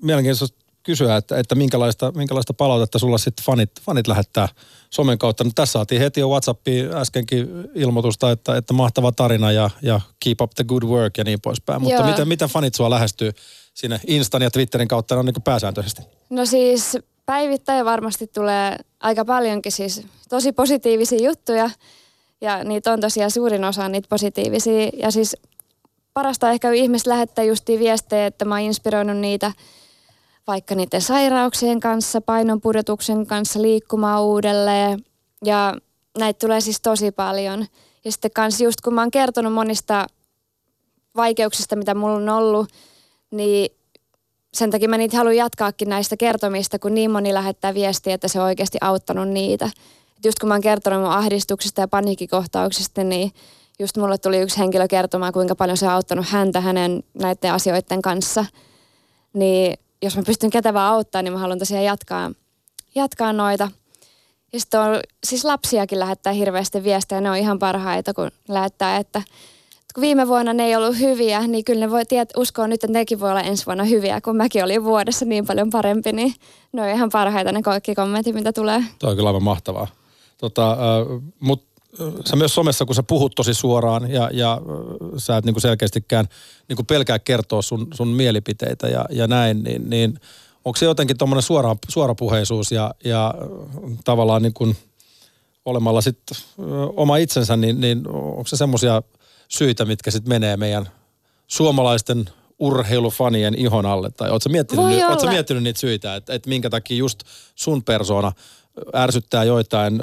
[0.02, 4.48] mielenkiintoista kysyä, että, että minkälaista, minkälaista palautetta sulla sitten fanit, fanit lähettää
[4.90, 5.44] somen kautta.
[5.44, 10.40] No, tässä saatiin heti jo WhatsAppiin äskenkin ilmoitusta, että, että mahtava tarina ja, ja keep
[10.40, 11.82] up the good work ja niin poispäin.
[11.82, 13.32] Mutta miten, miten fanit sua lähestyy
[13.74, 16.02] sinne Instan ja Twitterin kautta no, niin kuin pääsääntöisesti?
[16.30, 21.70] No siis päivittäin varmasti tulee aika paljonkin siis tosi positiivisia juttuja.
[22.40, 24.90] Ja niitä on tosiaan suurin osa niitä positiivisia.
[24.98, 25.36] Ja siis
[26.14, 29.52] parasta ehkä ihmiset lähettää justiin viestejä, että mä oon inspiroinut niitä
[30.46, 35.04] vaikka niiden sairauksien kanssa, painonpudotuksen kanssa liikkumaan uudelleen.
[35.44, 35.74] Ja
[36.18, 37.66] näitä tulee siis tosi paljon.
[38.04, 40.06] Ja sitten kans just kun mä oon kertonut monista
[41.16, 42.68] vaikeuksista, mitä mulla on ollut,
[43.30, 43.70] niin
[44.54, 48.40] sen takia mä niitä haluan jatkaakin näistä kertomista, kun niin moni lähettää viestiä, että se
[48.40, 49.70] on oikeasti auttanut niitä.
[50.16, 53.32] Et just kun mä oon kertonut mun ahdistuksista ja paniikkikohtauksista, niin
[53.78, 58.02] just mulle tuli yksi henkilö kertomaan, kuinka paljon se on auttanut häntä hänen näiden asioiden
[58.02, 58.44] kanssa.
[59.32, 62.30] Niin jos mä pystyn ketä auttaa, niin mä haluan tosiaan jatkaa,
[62.94, 63.70] jatkaa noita.
[64.52, 69.22] Ja sitten on, siis lapsiakin lähettää hirveästi viestejä, ne on ihan parhaita, kun lähettää, että
[69.94, 72.98] kun viime vuonna ne ei ollut hyviä, niin kyllä ne voi tiedä, uskoa nyt, että
[72.98, 76.34] nekin voi olla ensi vuonna hyviä, kun mäkin olin vuodessa niin paljon parempi, niin
[76.72, 78.84] ne on ihan parhaita ne kaikki kommentit, mitä tulee.
[78.98, 79.86] Toi on kyllä aivan mahtavaa.
[80.38, 80.78] Tota, äh,
[81.40, 81.75] Mutta
[82.24, 84.60] sä myös somessa, kun sä puhut tosi suoraan ja, ja
[85.16, 86.28] sä et niin kuin selkeästikään
[86.68, 90.20] niin kuin pelkää kertoa sun, sun mielipiteitä ja, ja näin, niin, niin
[90.64, 93.34] onko se jotenkin tuommoinen suora, suorapuheisuus ja, ja
[94.04, 94.76] tavallaan niin kuin
[95.64, 96.38] olemalla sitten
[96.96, 99.02] oma itsensä, niin, niin onko se semmoisia
[99.48, 100.88] syitä, mitkä sitten menee meidän
[101.46, 102.24] suomalaisten
[102.58, 104.10] urheilufanien ihon alle?
[104.10, 107.20] Tai ootko miettinyt, ootko miettinyt niitä syitä, että, että minkä takia just
[107.54, 108.32] sun persona
[108.94, 110.02] ärsyttää joitain,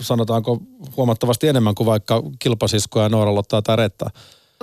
[0.00, 0.58] sanotaanko
[0.96, 4.10] huomattavasti enemmän kuin vaikka kilpasiskoja, Nooralottaa tai Rettaa?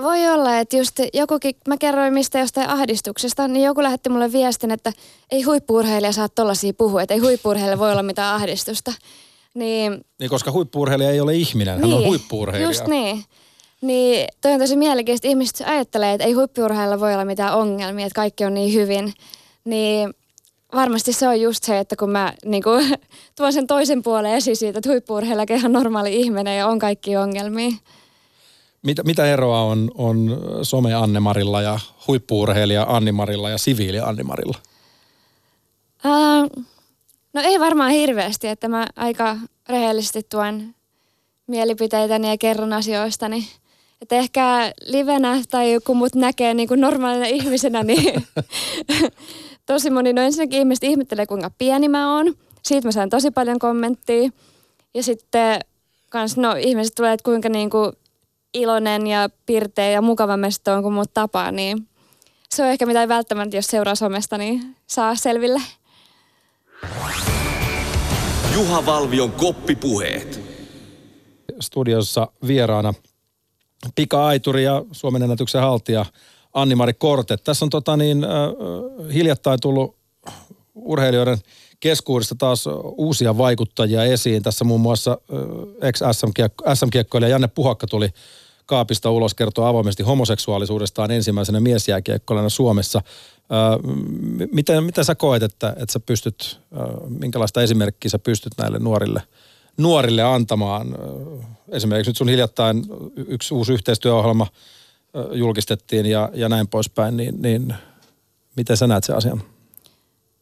[0.02, 4.70] Voi olla, että just jokukin, mä kerroin mistä jostain ahdistuksesta, niin joku lähetti mulle viestin,
[4.70, 4.92] että
[5.30, 8.92] ei huippuurheilija saa tollasia puhua, että ei huippuurheilija voi olla mitään ahdistusta.
[9.54, 12.70] Niin, niin koska huippuurheilija ei ole ihminen, niin, hän on niin, huippuurheilija.
[12.70, 13.24] Just niin.
[13.80, 15.28] Niin toi on tosi mielenkiintoista.
[15.28, 19.12] Ihmiset ajattelee, että ei huippuurheilla voi olla mitään ongelmia, että kaikki on niin hyvin.
[19.64, 20.14] Niin
[20.76, 22.94] varmasti se on just se, että kun mä niin kuin,
[23.36, 27.70] tuon sen toisen puolen esiin siitä, että huippuurheilija on normaali ihminen ja on kaikki ongelmia.
[28.82, 34.58] Mitä, mitä eroa on, on some Annemarilla ja huippuurheilija Annimarilla ja siviili Annimarilla?
[36.04, 36.64] Uh,
[37.32, 39.36] no ei varmaan hirveästi, että mä aika
[39.68, 40.74] rehellisesti tuon
[41.46, 43.48] mielipiteitäni ja kerron asioistani.
[44.02, 48.14] Että ehkä livenä tai kun mut näkee niin kuin normaalina ihmisenä, niin
[49.66, 52.34] tosi moni, no ensinnäkin ihmiset ihmettelee kuinka pieni mä oon.
[52.62, 54.30] Siitä mä saan tosi paljon kommenttia.
[54.94, 55.60] Ja sitten
[56.10, 57.92] kans, no ihmiset tulee, että kuinka niin kuin
[58.54, 61.88] iloinen ja pirteä ja mukava mestä on, kun mut tapaa, niin
[62.50, 65.60] se on ehkä mitä ei välttämättä, jos seuraa somesta, niin saa selville.
[68.54, 70.40] Juha Valvion koppipuheet.
[71.60, 72.94] Studiossa vieraana
[73.94, 76.06] pika-aituri ja Suomen ennätyksen haltija
[76.56, 77.36] Anni-Mari Korte.
[77.36, 78.30] Tässä on tota niin, äh,
[79.14, 79.96] hiljattain tullut
[80.74, 81.38] urheilijoiden
[81.80, 82.64] keskuudesta taas
[82.96, 84.42] uusia vaikuttajia esiin.
[84.42, 88.08] Tässä muun muassa äh, ex-SM-kiekkoilija Janne Puhakka tuli
[88.66, 93.02] kaapista ulos kertoa avoimesti homoseksuaalisuudestaan ensimmäisenä miesjääkiekkoilijana Suomessa.
[94.52, 96.60] Miten, miten sä koet, että, että sä pystyt,
[97.08, 99.22] minkälaista esimerkkiä sä pystyt näille nuorille,
[99.76, 100.98] nuorille antamaan?
[101.68, 102.84] Esimerkiksi nyt sun hiljattain
[103.16, 104.46] yksi uusi yhteistyöohjelma
[105.32, 107.74] julkistettiin ja, ja näin poispäin, niin, niin
[108.56, 109.42] miten sä näet sen asian?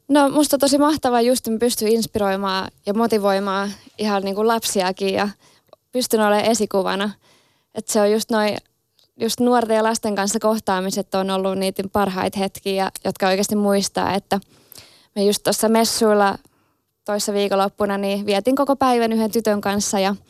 [0.08, 5.28] No musta tosi mahtavaa just, että pystyy inspiroimaan ja motivoimaan ihan niin kuin lapsiakin ja
[5.92, 7.10] pystyn olemaan esikuvana.
[7.74, 8.56] Että se on just noin,
[9.20, 14.40] just nuorten ja lasten kanssa kohtaamiset on ollut niitä parhaita hetkiä, jotka oikeasti muistaa, että
[15.14, 16.38] me just tuossa messuilla
[17.04, 20.16] toissa viikonloppuna niin vietin koko päivän yhden tytön kanssa ja–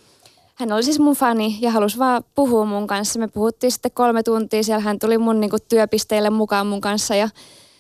[0.55, 3.19] hän oli siis mun fani ja halusi vaan puhua mun kanssa.
[3.19, 4.83] Me puhuttiin sitten kolme tuntia siellä.
[4.83, 7.29] Hän tuli mun niinku työpisteille mukaan mun kanssa ja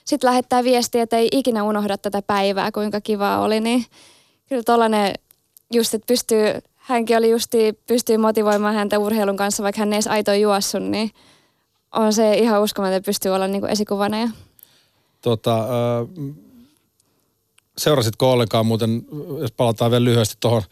[0.05, 3.61] sitten lähettää viestiä, että ei ikinä unohda tätä päivää, kuinka kivaa oli.
[3.61, 3.85] Niin
[4.49, 5.15] kyllä tollanen
[5.73, 6.45] just, että pystyy,
[6.75, 11.11] hänkin oli justi, pystyy motivoimaan häntä urheilun kanssa, vaikka hän ei edes aito juossut, niin
[11.93, 14.21] on se ihan uskomaton, että pystyy olla niinku esikuvana.
[14.21, 14.29] Ja...
[15.23, 16.35] Tota, äh,
[17.79, 19.07] seurasitko ollenkaan muuten,
[19.41, 20.63] jos palataan vielä lyhyesti tuohon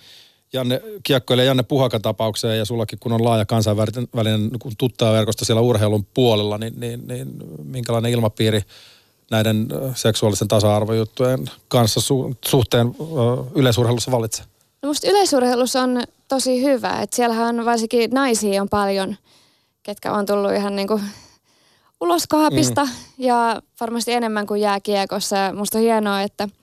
[0.52, 6.58] Janne, kiekkoilija Janne Puhakan tapaukseen ja sullakin kun on laaja kansainvälinen tuttajaverkosto siellä urheilun puolella,
[6.58, 7.28] niin, niin, niin
[7.64, 8.62] minkälainen ilmapiiri
[9.30, 12.94] näiden seksuaalisen tasa-arvojuttujen kanssa su, suhteen
[13.54, 14.44] yleisurheilussa vallitsee?
[14.82, 19.16] No musta yleisurheilussa on tosi hyvä, että siellähän on varsinkin naisia on paljon,
[19.82, 21.02] ketkä on tullut ihan niin kuin
[22.00, 22.90] ulos kaapista mm.
[23.18, 25.36] ja varmasti enemmän kuin jääkiekossa.
[25.54, 26.48] Musta on hienoa, että–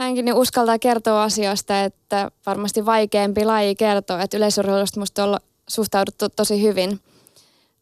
[0.00, 5.38] hänkin niin uskaltaa kertoa asioista, että varmasti vaikeampi laji kertoa, että yleisurheilusta musta on
[5.68, 7.00] suhtauduttu tosi hyvin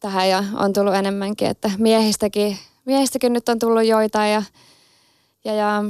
[0.00, 4.42] tähän ja on tullut enemmänkin, että miehistäkin, miehistäkin nyt on tullut joitain ja,
[5.44, 5.84] ja, ja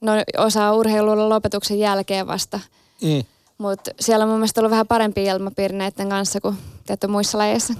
[0.00, 2.60] no, osaa urheilulla lopetuksen jälkeen vasta.
[3.02, 3.24] Mm.
[3.58, 7.74] Mutta siellä on mun mielestä ollut vähän parempi ilmapiiri näiden kanssa kuin tietty muissa lajeissa.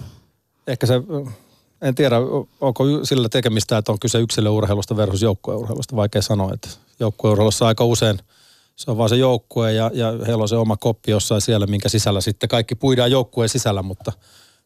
[0.67, 0.95] Ehkä se
[1.83, 2.17] En tiedä,
[2.61, 5.97] onko sillä tekemistä, että on kyse yksilöurheilusta versus joukkueurheilusta.
[5.97, 6.69] Vaikea sanoa, että
[7.01, 8.19] joukkueurheilussa aika usein
[8.77, 11.89] se on vaan se joukkue ja, ja heillä on se oma koppi jossain siellä, minkä
[11.89, 14.13] sisällä sitten kaikki puidaan joukkueen sisällä, mutta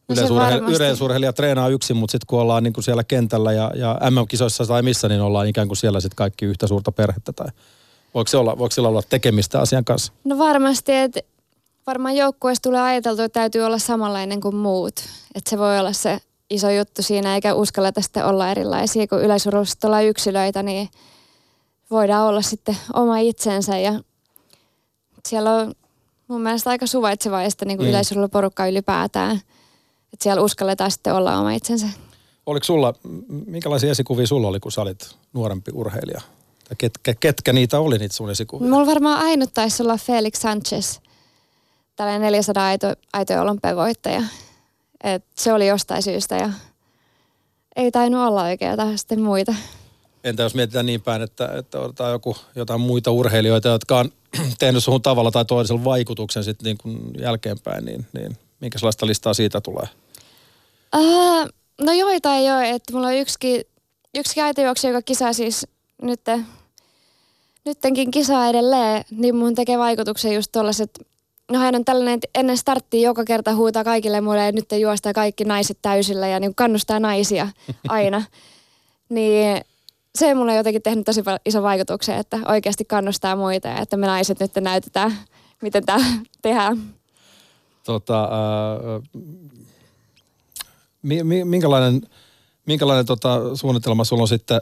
[0.09, 0.75] No se yleisurhe- varmasti.
[0.75, 4.81] yleisurheilija treenaa yksin, mutta sitten kun ollaan niin kuin siellä kentällä ja, ja MM-kisoissa tai
[4.81, 7.33] missä, niin ollaan ikään kuin siellä sitten kaikki yhtä suurta perhettä.
[7.33, 7.47] Tai
[8.13, 10.13] voiko, se olla, voiko sillä olla tekemistä asian kanssa?
[10.23, 11.19] No varmasti, että
[11.87, 14.95] varmaan joukkueessa tulee ajateltu, että täytyy olla samanlainen kuin muut.
[15.35, 16.19] Että se voi olla se
[16.49, 19.07] iso juttu siinä, eikä uskalleta sitten olla erilaisia.
[19.07, 20.89] Kun yleisurheilussa ollaan yksilöitä, niin
[21.91, 23.77] voidaan olla sitten oma itsensä.
[23.77, 23.99] Ja
[25.27, 25.73] siellä on
[26.27, 27.89] mun mielestä aika suvaitsevaista niin kuin Mm.
[27.89, 29.35] yleisurheiluporukka ylipäätään.
[30.13, 31.87] Että siellä uskalletaan sitten olla oma itsensä.
[32.45, 32.93] Oliko sulla,
[33.45, 36.21] minkälaisia esikuvia sulla oli, kun sä olit nuorempi urheilija?
[36.69, 38.69] Ja ketkä, ketkä niitä oli niitä sun esikuvia?
[38.69, 40.99] Mulla varmaan ainut taisi olla Felix Sanchez,
[41.95, 44.21] tällainen 400 aito, aitojen olympiavoittaja.
[45.05, 46.49] Et se oli jostain syystä ja
[47.75, 49.55] ei tainnut olla oikein sitten muita.
[50.23, 54.11] Entä jos mietitään niin päin, että, että otetaan joku, jotain muita urheilijoita, jotka on
[54.59, 59.61] tehnyt suhun tavalla tai toisella vaikutuksen sitten niin kuin jälkeenpäin, niin, niin minkälaista listaa siitä
[59.61, 59.87] tulee?
[60.95, 61.49] Uh,
[61.81, 63.61] no joitain joo, että mulla on yksikin,
[64.15, 65.67] yksikin aitojuoksija, joka kisaa siis
[66.01, 66.21] nyt,
[67.65, 70.99] nyttenkin kisaa edelleen, niin mun tekee vaikutuksen just tuollaiset,
[71.51, 75.13] no hän on tällainen, että ennen starttia joka kerta huutaa kaikille muille ja nyt juostaa
[75.13, 77.47] kaikki naiset täysillä ja niin kannustaa naisia
[77.87, 78.23] aina.
[79.09, 79.61] niin
[80.15, 84.07] se mulle on jotenkin tehnyt tosi iso vaikutuksen, että oikeasti kannustaa muita ja että me
[84.07, 85.17] naiset nyt näytetään,
[85.61, 86.05] miten tämä
[86.41, 86.93] tehdään.
[87.83, 88.29] Tota,
[91.01, 92.01] mi, minkälainen,
[92.65, 94.61] minkälainen tota, suunnitelma sulla on sitten,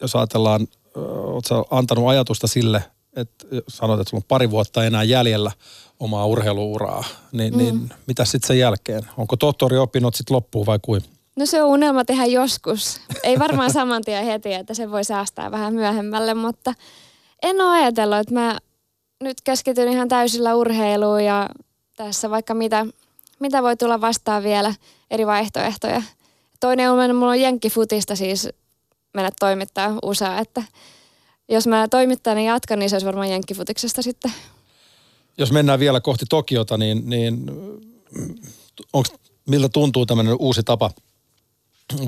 [0.00, 2.84] jos ajatellaan, oletko antanut ajatusta sille,
[3.16, 5.52] että sanoit, että sulla on pari vuotta enää jäljellä
[6.00, 7.58] omaa urheiluuraa, niin, mm.
[7.58, 9.02] niin mitä sitten sen jälkeen?
[9.16, 11.02] Onko tohtoriopinnot sitten loppuun vai kuin?
[11.36, 13.00] No se on unelma tehdä joskus.
[13.22, 16.74] Ei varmaan saman tien heti, että se voi säästää vähän myöhemmälle, mutta
[17.42, 18.58] en ole ajatellut, että mä
[19.20, 21.48] nyt keskityn ihan täysillä urheiluun ja
[21.96, 22.86] tässä vaikka mitä,
[23.40, 24.74] mitä voi tulla vastaan vielä
[25.10, 26.02] eri vaihtoehtoja.
[26.60, 28.48] Toinen on, mulla on jenkkifutista siis
[29.14, 30.62] mennä toimittaa USA, että
[31.48, 34.32] jos mä toimittajana jatkan, niin se olisi varmaan jenkkifutiksesta sitten.
[35.38, 37.50] Jos mennään vielä kohti Tokiota, niin, niin
[38.92, 39.08] onko,
[39.48, 40.90] miltä tuntuu tämmöinen uusi tapa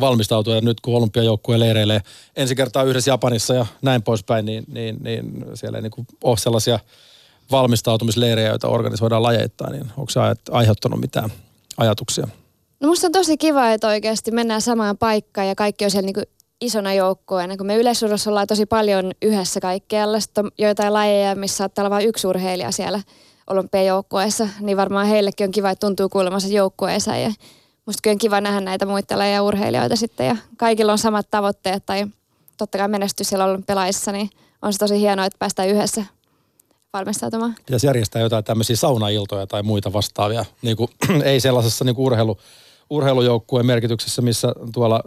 [0.01, 2.01] valmistautua ja nyt kun olympiajoukkue leireilee
[2.37, 6.78] ensi kertaa yhdessä Japanissa ja näin poispäin, niin, niin, niin siellä ei niin ole sellaisia
[7.51, 10.20] valmistautumisleirejä, joita organisoidaan lajeittain, niin onko se
[10.51, 11.32] aiheuttanut mitään
[11.76, 12.28] ajatuksia?
[12.80, 16.26] No musta on tosi kiva, että oikeasti mennään samaan paikkaan ja kaikki on siellä niin
[16.61, 20.20] isona joukkueena, kun me yleisurheilussa ollaan tosi paljon yhdessä kaikkialla.
[20.20, 23.00] Sitten on joitain lajeja, missä saattaa olla vain yksi urheilija siellä
[23.50, 27.32] olympiajoukkueessa, niin varmaan heillekin on kiva, että tuntuu kuulemassa joukkueessa ja
[27.86, 32.07] musta on kiva nähdä näitä muita lajeja urheilijoita sitten ja kaikilla on samat tavoitteet tai
[32.57, 34.30] totta kai menestys siellä olympialaisissa, niin
[34.62, 36.04] on se tosi hienoa, että päästään yhdessä
[36.92, 37.57] valmistautumaan.
[37.66, 40.88] Pitäisi järjestää jotain tämmöisiä saunailtoja tai muita vastaavia, niin kuin,
[41.24, 42.38] ei sellaisessa niin kuin urheilu,
[42.91, 45.01] urheilujoukkueen merkityksessä, missä tuolla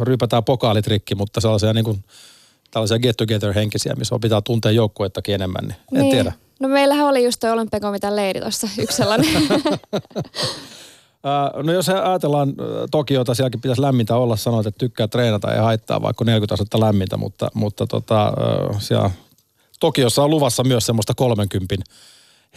[0.00, 2.04] rypätään pokaalit rikki, mutta sellaisia niin kuin,
[2.70, 6.10] tällaisia get together henkisiä, missä opitaan tuntea joukkuettakin enemmän, niin en niin.
[6.10, 6.32] tiedä.
[6.60, 9.28] No meillähän oli just tuo olympiakomitean leiri tuossa yksi sellainen.
[11.62, 12.54] no jos ajatellaan
[12.90, 17.16] Tokiota, sielläkin pitäisi lämmintä olla, sanoit, että tykkää treenata ja haittaa vaikka 40 astetta lämmintä,
[17.16, 18.32] mutta, mutta tota,
[18.78, 19.10] siellä
[19.80, 21.74] Tokiossa on luvassa myös semmoista 30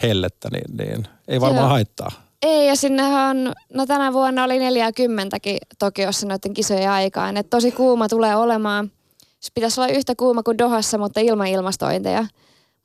[0.02, 1.70] hellettä, niin, niin ei varmaan Joo.
[1.70, 2.10] haittaa.
[2.42, 7.36] Ei, ja sinnehän no tänä vuonna oli 40kin Tokiossa noiden kisojen aikaan.
[7.36, 8.90] Et tosi kuuma tulee olemaan.
[9.40, 12.26] Se pitäisi olla yhtä kuuma kuin Dohassa, mutta ilman ilmastointeja.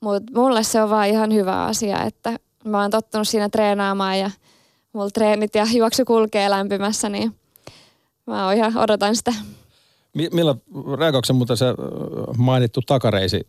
[0.00, 4.30] Mutta mulle se on vaan ihan hyvä asia, että mä oon tottunut siinä treenaamaan ja
[4.92, 7.34] mulla treenit ja juoksu kulkee lämpimässä, niin
[8.26, 9.34] mä oon ihan odotan sitä.
[10.14, 10.54] Mi- millä
[10.98, 11.66] reagoiko muuten se
[12.36, 13.46] mainittu takareisi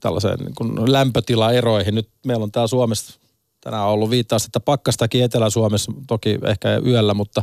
[0.00, 1.94] tällaiseen niin lämpötilaeroihin?
[1.94, 3.20] Nyt meillä on täällä Suomessa
[3.64, 7.42] tänään ollut viittaa että pakkastakin Etelä-Suomessa, toki ehkä yöllä, mutta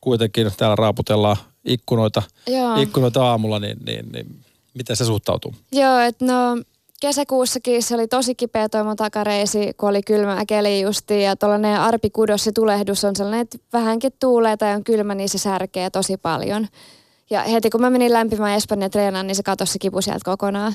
[0.00, 2.76] kuitenkin täällä raaputellaan ikkunoita, Joo.
[2.76, 4.40] ikkunoita aamulla, niin, niin, niin
[4.74, 5.54] miten se suhtautuu?
[5.72, 6.62] Joo, että no
[7.00, 11.80] kesäkuussakin se oli tosi kipeä toi mun takareisi, kun oli kylmä keli justi ja tuollainen
[11.80, 16.68] arpikudossi tulehdus on sellainen, että vähänkin tuulee tai on kylmä, niin se särkee tosi paljon.
[17.30, 20.74] Ja heti kun mä menin lämpimään Espanjan treenaan, niin se katosi se kipu sieltä kokonaan.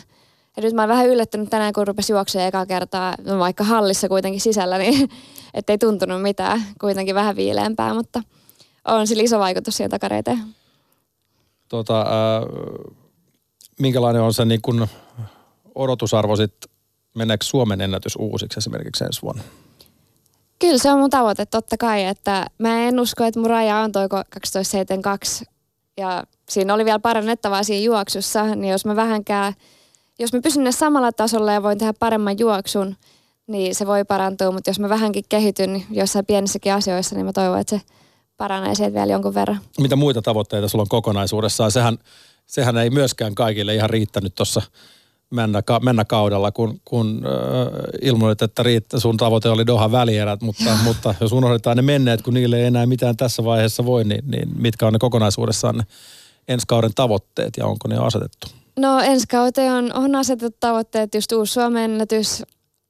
[0.57, 4.07] Ja nyt mä oon vähän yllättynyt tänään, kun rupesi juoksemaan eka kertaa, no vaikka hallissa
[4.07, 5.09] kuitenkin sisällä, niin
[5.53, 8.21] ettei tuntunut mitään, kuitenkin vähän viileämpää, mutta
[8.85, 10.39] on sillä iso vaikutus siihen takareiteen.
[11.69, 12.41] Tota, ää,
[13.79, 14.87] minkälainen on se niin kuin
[15.75, 16.69] odotusarvo sitten,
[17.15, 19.43] meneekö Suomen ennätys uusiksi esimerkiksi ensi vuonna?
[20.59, 23.91] Kyllä se on mun tavoite totta kai, että mä en usko, että mun raja on
[23.91, 25.45] toi 1272
[25.97, 29.53] Ja siinä oli vielä parannettavaa siinä juoksussa, niin jos mä vähänkään,
[30.19, 32.95] jos mä pysyn samalla tasolla ja voin tehdä paremman juoksun,
[33.47, 37.33] niin se voi parantua, mutta jos mä vähänkin kehityn niin jossain pienissäkin asioissa, niin mä
[37.33, 37.81] toivon, että se
[38.37, 39.59] paranee sieltä vielä jonkun verran.
[39.79, 41.71] Mitä muita tavoitteita sulla on kokonaisuudessaan?
[41.71, 41.97] Sehän,
[42.45, 44.61] sehän ei myöskään kaikille ihan riittänyt tuossa
[45.29, 50.77] mennä, mennä kaudella, kun, kun äh, ilmoitit, että riittää, sun tavoite oli Doha välierät, mutta,
[50.83, 54.61] mutta jos unohdetaan ne menneet, kun niille ei enää mitään tässä vaiheessa voi, niin, niin
[54.61, 55.83] mitkä on ne kokonaisuudessaan ne
[56.47, 58.47] ensi kauden tavoitteet ja onko ne asetettu?
[58.79, 62.43] No ensi kauteen on, on asetettu tavoitteet just uusi Suomen ennätys,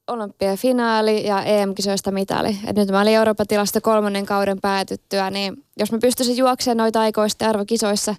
[0.07, 2.57] olympiafinaali ja EM-kisoista mitali.
[2.67, 7.01] Et nyt mä olin Euroopan tilasta kolmannen kauden päätyttyä, niin jos mä pystyisin juoksemaan noita
[7.01, 8.15] aikoista arvokisoissa,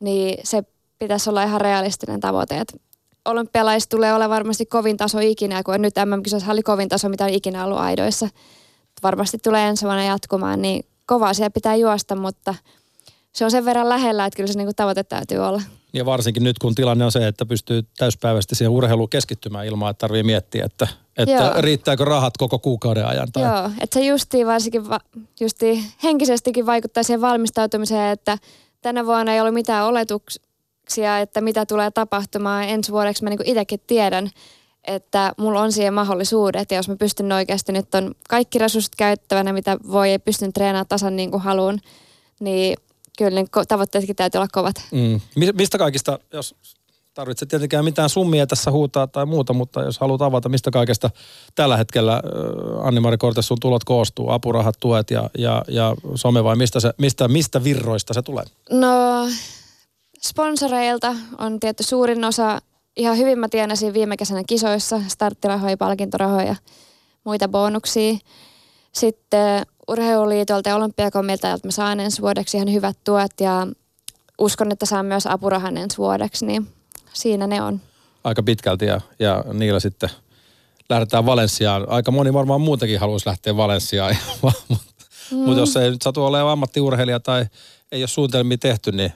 [0.00, 0.62] niin se
[0.98, 2.58] pitäisi olla ihan realistinen tavoite.
[2.58, 2.80] Et
[3.24, 7.30] olympialaiset tulee olla varmasti kovin taso ikinä, kun nyt MM-kisoissa oli kovin taso, mitä on
[7.30, 8.28] ikinä ollut aidoissa.
[9.02, 12.54] Varmasti tulee ensi vuonna jatkumaan, niin kovaa siellä pitää juosta, mutta
[13.34, 15.62] se on sen verran lähellä, että kyllä se niinku tavoite täytyy olla.
[15.92, 20.00] Ja varsinkin nyt, kun tilanne on se, että pystyy täyspäiväisesti siihen urheiluun keskittymään ilman, että
[20.00, 23.32] tarvii miettiä, että, että riittääkö rahat koko kuukauden ajan.
[23.32, 23.42] Tai...
[23.42, 25.00] Joo, että se justiin varsinkin va,
[25.40, 28.38] justiin henkisestikin vaikuttaa siihen valmistautumiseen, että
[28.82, 33.24] tänä vuonna ei ollut mitään oletuksia, että mitä tulee tapahtumaan ensi vuodeksi.
[33.24, 34.30] Mä niin itsekin tiedän,
[34.84, 39.52] että mulla on siihen mahdollisuudet ja jos mä pystyn oikeasti nyt on kaikki resurssit käyttävänä,
[39.52, 41.80] mitä voi ja pystyn treenaamaan tasan niin kuin haluan,
[42.40, 42.76] niin
[43.18, 44.76] kyllä ne tavoitteetkin täytyy olla kovat.
[44.90, 45.20] Mm.
[45.54, 46.54] Mistä kaikista, jos
[47.14, 51.10] tarvitset tietenkään mitään summia tässä huutaa tai muuta, mutta jos haluat avata, mistä kaikesta
[51.54, 52.22] tällä hetkellä
[52.82, 57.28] Anni-Mari Kortes sun tulot koostuu, apurahat, tuet ja, ja, ja some vai mistä, se, mistä,
[57.28, 58.44] mistä virroista se tulee?
[58.70, 58.88] No
[60.22, 62.60] sponsoreilta on tietty suurin osa,
[62.96, 66.56] ihan hyvin mä tienasin viime kesänä kisoissa, starttirahoja, palkintorahoja,
[67.24, 68.14] muita bonuksia.
[68.92, 73.66] Sitten Urheiluliitolta ja Olympiakomilta, että mä saan ensi vuodeksi ihan hyvät tuet ja
[74.38, 76.68] uskon, että saan myös apurahan ensi vuodeksi, niin
[77.12, 77.80] siinä ne on.
[78.24, 80.10] Aika pitkälti ja, ja niillä sitten
[80.88, 81.88] lähdetään Valenssiaan.
[81.88, 84.16] Aika moni varmaan muutenkin haluaisi lähteä Valenssiaan,
[84.68, 85.36] mutta mm.
[85.36, 87.46] mut jos ei nyt satu olemaan ammattiurheilija tai
[87.92, 89.12] ei ole suunnitelmia tehty, niin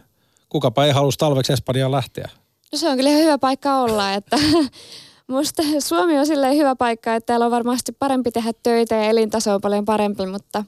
[0.48, 2.28] kukapa ei halus talveksi Espanjaan lähteä?
[2.72, 4.36] No se on kyllä ihan hyvä paikka olla, että
[5.28, 9.54] Musta Suomi on silleen hyvä paikka, että täällä on varmasti parempi tehdä töitä ja elintaso
[9.54, 10.64] on paljon parempi, mutta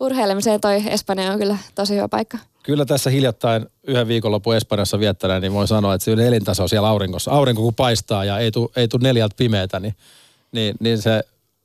[0.00, 2.38] urheilemiseen toi Espanja on kyllä tosi hyvä paikka.
[2.62, 7.30] Kyllä tässä hiljattain yhden viikonlopun Espanjassa viettäneen, niin voin sanoa, että se elintaso siellä aurinkossa.
[7.30, 9.94] Aurinko kun paistaa ja ei tule ei neljältä pimeätä, niin,
[10.52, 11.24] niin, niin se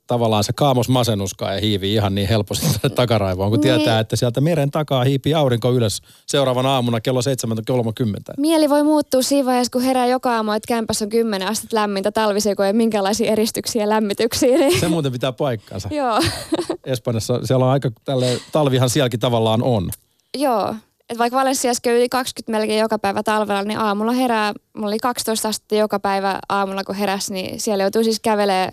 [0.09, 3.75] tavallaan se kaamos masennuska ja hiivi ihan niin helposti takaraivoon, kun niin.
[3.75, 8.33] tietää, että sieltä meren takaa hiipii aurinko ylös seuraavana aamuna kello 7.30.
[8.37, 12.11] Mieli voi muuttua siinä vaiheessa, kun herää joka aamu, että kämpässä on 10 astetta lämmintä
[12.55, 14.57] kun ei minkälaisia eristyksiä ja lämmityksiä.
[14.57, 14.79] Niin...
[14.79, 15.89] Se muuten pitää paikkansa.
[15.99, 16.19] Joo.
[16.85, 19.89] Espanjassa siellä on aika tälle, talvihan sielläkin tavallaan on.
[20.37, 20.75] Joo.
[21.09, 25.49] Et vaikka Valenssiassa yli 20 melkein joka päivä talvella, niin aamulla herää, mulla oli 12
[25.49, 28.71] astetta joka päivä aamulla kun heräs, niin siellä joutuu siis kävelemään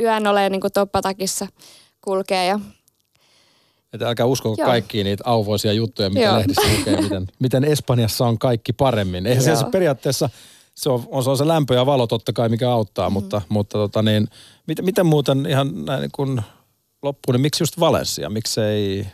[0.00, 1.46] yön ole niin toppatakissa
[2.00, 2.60] kulkee ja
[3.92, 6.38] että älkää usko kaikkia niitä auvoisia juttuja, mitä Joo.
[6.38, 9.26] lehdissä lukee, miten, miten Espanjassa on kaikki paremmin.
[9.26, 10.30] Eihän se periaatteessa,
[10.74, 13.12] se on, on, se on se lämpö ja valo totta kai, mikä auttaa, mm.
[13.12, 14.28] mutta, mutta tota niin,
[14.66, 16.42] miten, miten muuten ihan näin niin kuin
[17.02, 19.06] loppuun, niin miksi just Valencia, miksei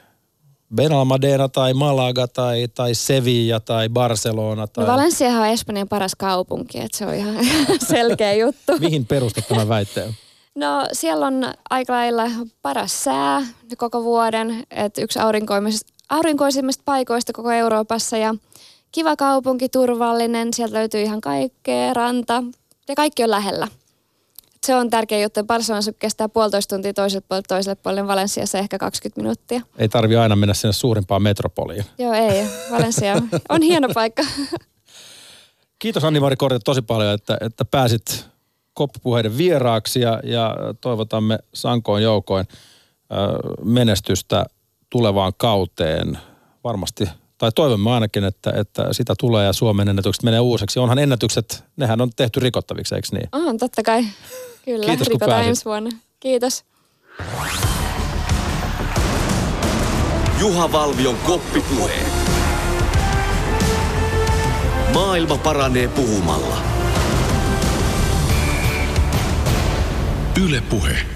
[0.75, 4.67] Benalmadena tai Malaga tai, tai Sevilla tai Barcelona?
[4.67, 4.87] Tai...
[4.87, 7.35] No Valencia on Espanjan paras kaupunki, että se on ihan
[7.89, 8.79] selkeä juttu.
[8.81, 10.15] Mihin perustat tämän väitteen?
[10.55, 12.25] No siellä on aika lailla
[12.63, 13.43] paras sää
[13.79, 18.35] koko vuoden, että yksi aurinkoisimmista, aurinkoisimmista paikoista koko Euroopassa ja
[18.93, 22.45] kiva kaupunki, turvallinen, sieltä löytyy ihan kaikkea, ranta
[22.89, 23.69] ja kaikki on lähellä.
[24.67, 25.45] Se on tärkeä juttu.
[25.45, 29.61] Barcelonassa kestää puolitoista tuntia toiselle puolelle, toiselle puolelle, Valensiassa ehkä 20 minuuttia.
[29.79, 31.85] Ei tarvi aina mennä sinne suurimpaan metropoliin.
[31.99, 32.47] Joo, ei.
[32.71, 34.23] Valencia on hieno paikka.
[35.79, 38.32] Kiitos Anni-Mari Korte tosi paljon, että, että pääsit
[38.75, 42.47] koppupuheiden vieraaksi ja, ja toivotamme sankoin joukoin
[43.65, 44.47] menestystä
[44.91, 46.19] tulevaan kauteen.
[46.65, 47.05] Varmasti,
[47.39, 50.79] tai toivomme ainakin, että, että sitä tulee ja Suomen ennätykset menee uuseksi.
[50.79, 53.29] Onhan ennätykset, nehän on tehty rikottaviksi, eikö niin?
[53.33, 54.05] On, totta kai.
[54.65, 55.91] Kyllä, Kiitos, rikotaan ensi vuonna.
[56.21, 56.65] Kiitos.
[60.41, 61.95] Juha Valvion koppipuhe.
[64.95, 66.72] Maailma paranee puhumalla.
[70.37, 71.12] Yle Puhe.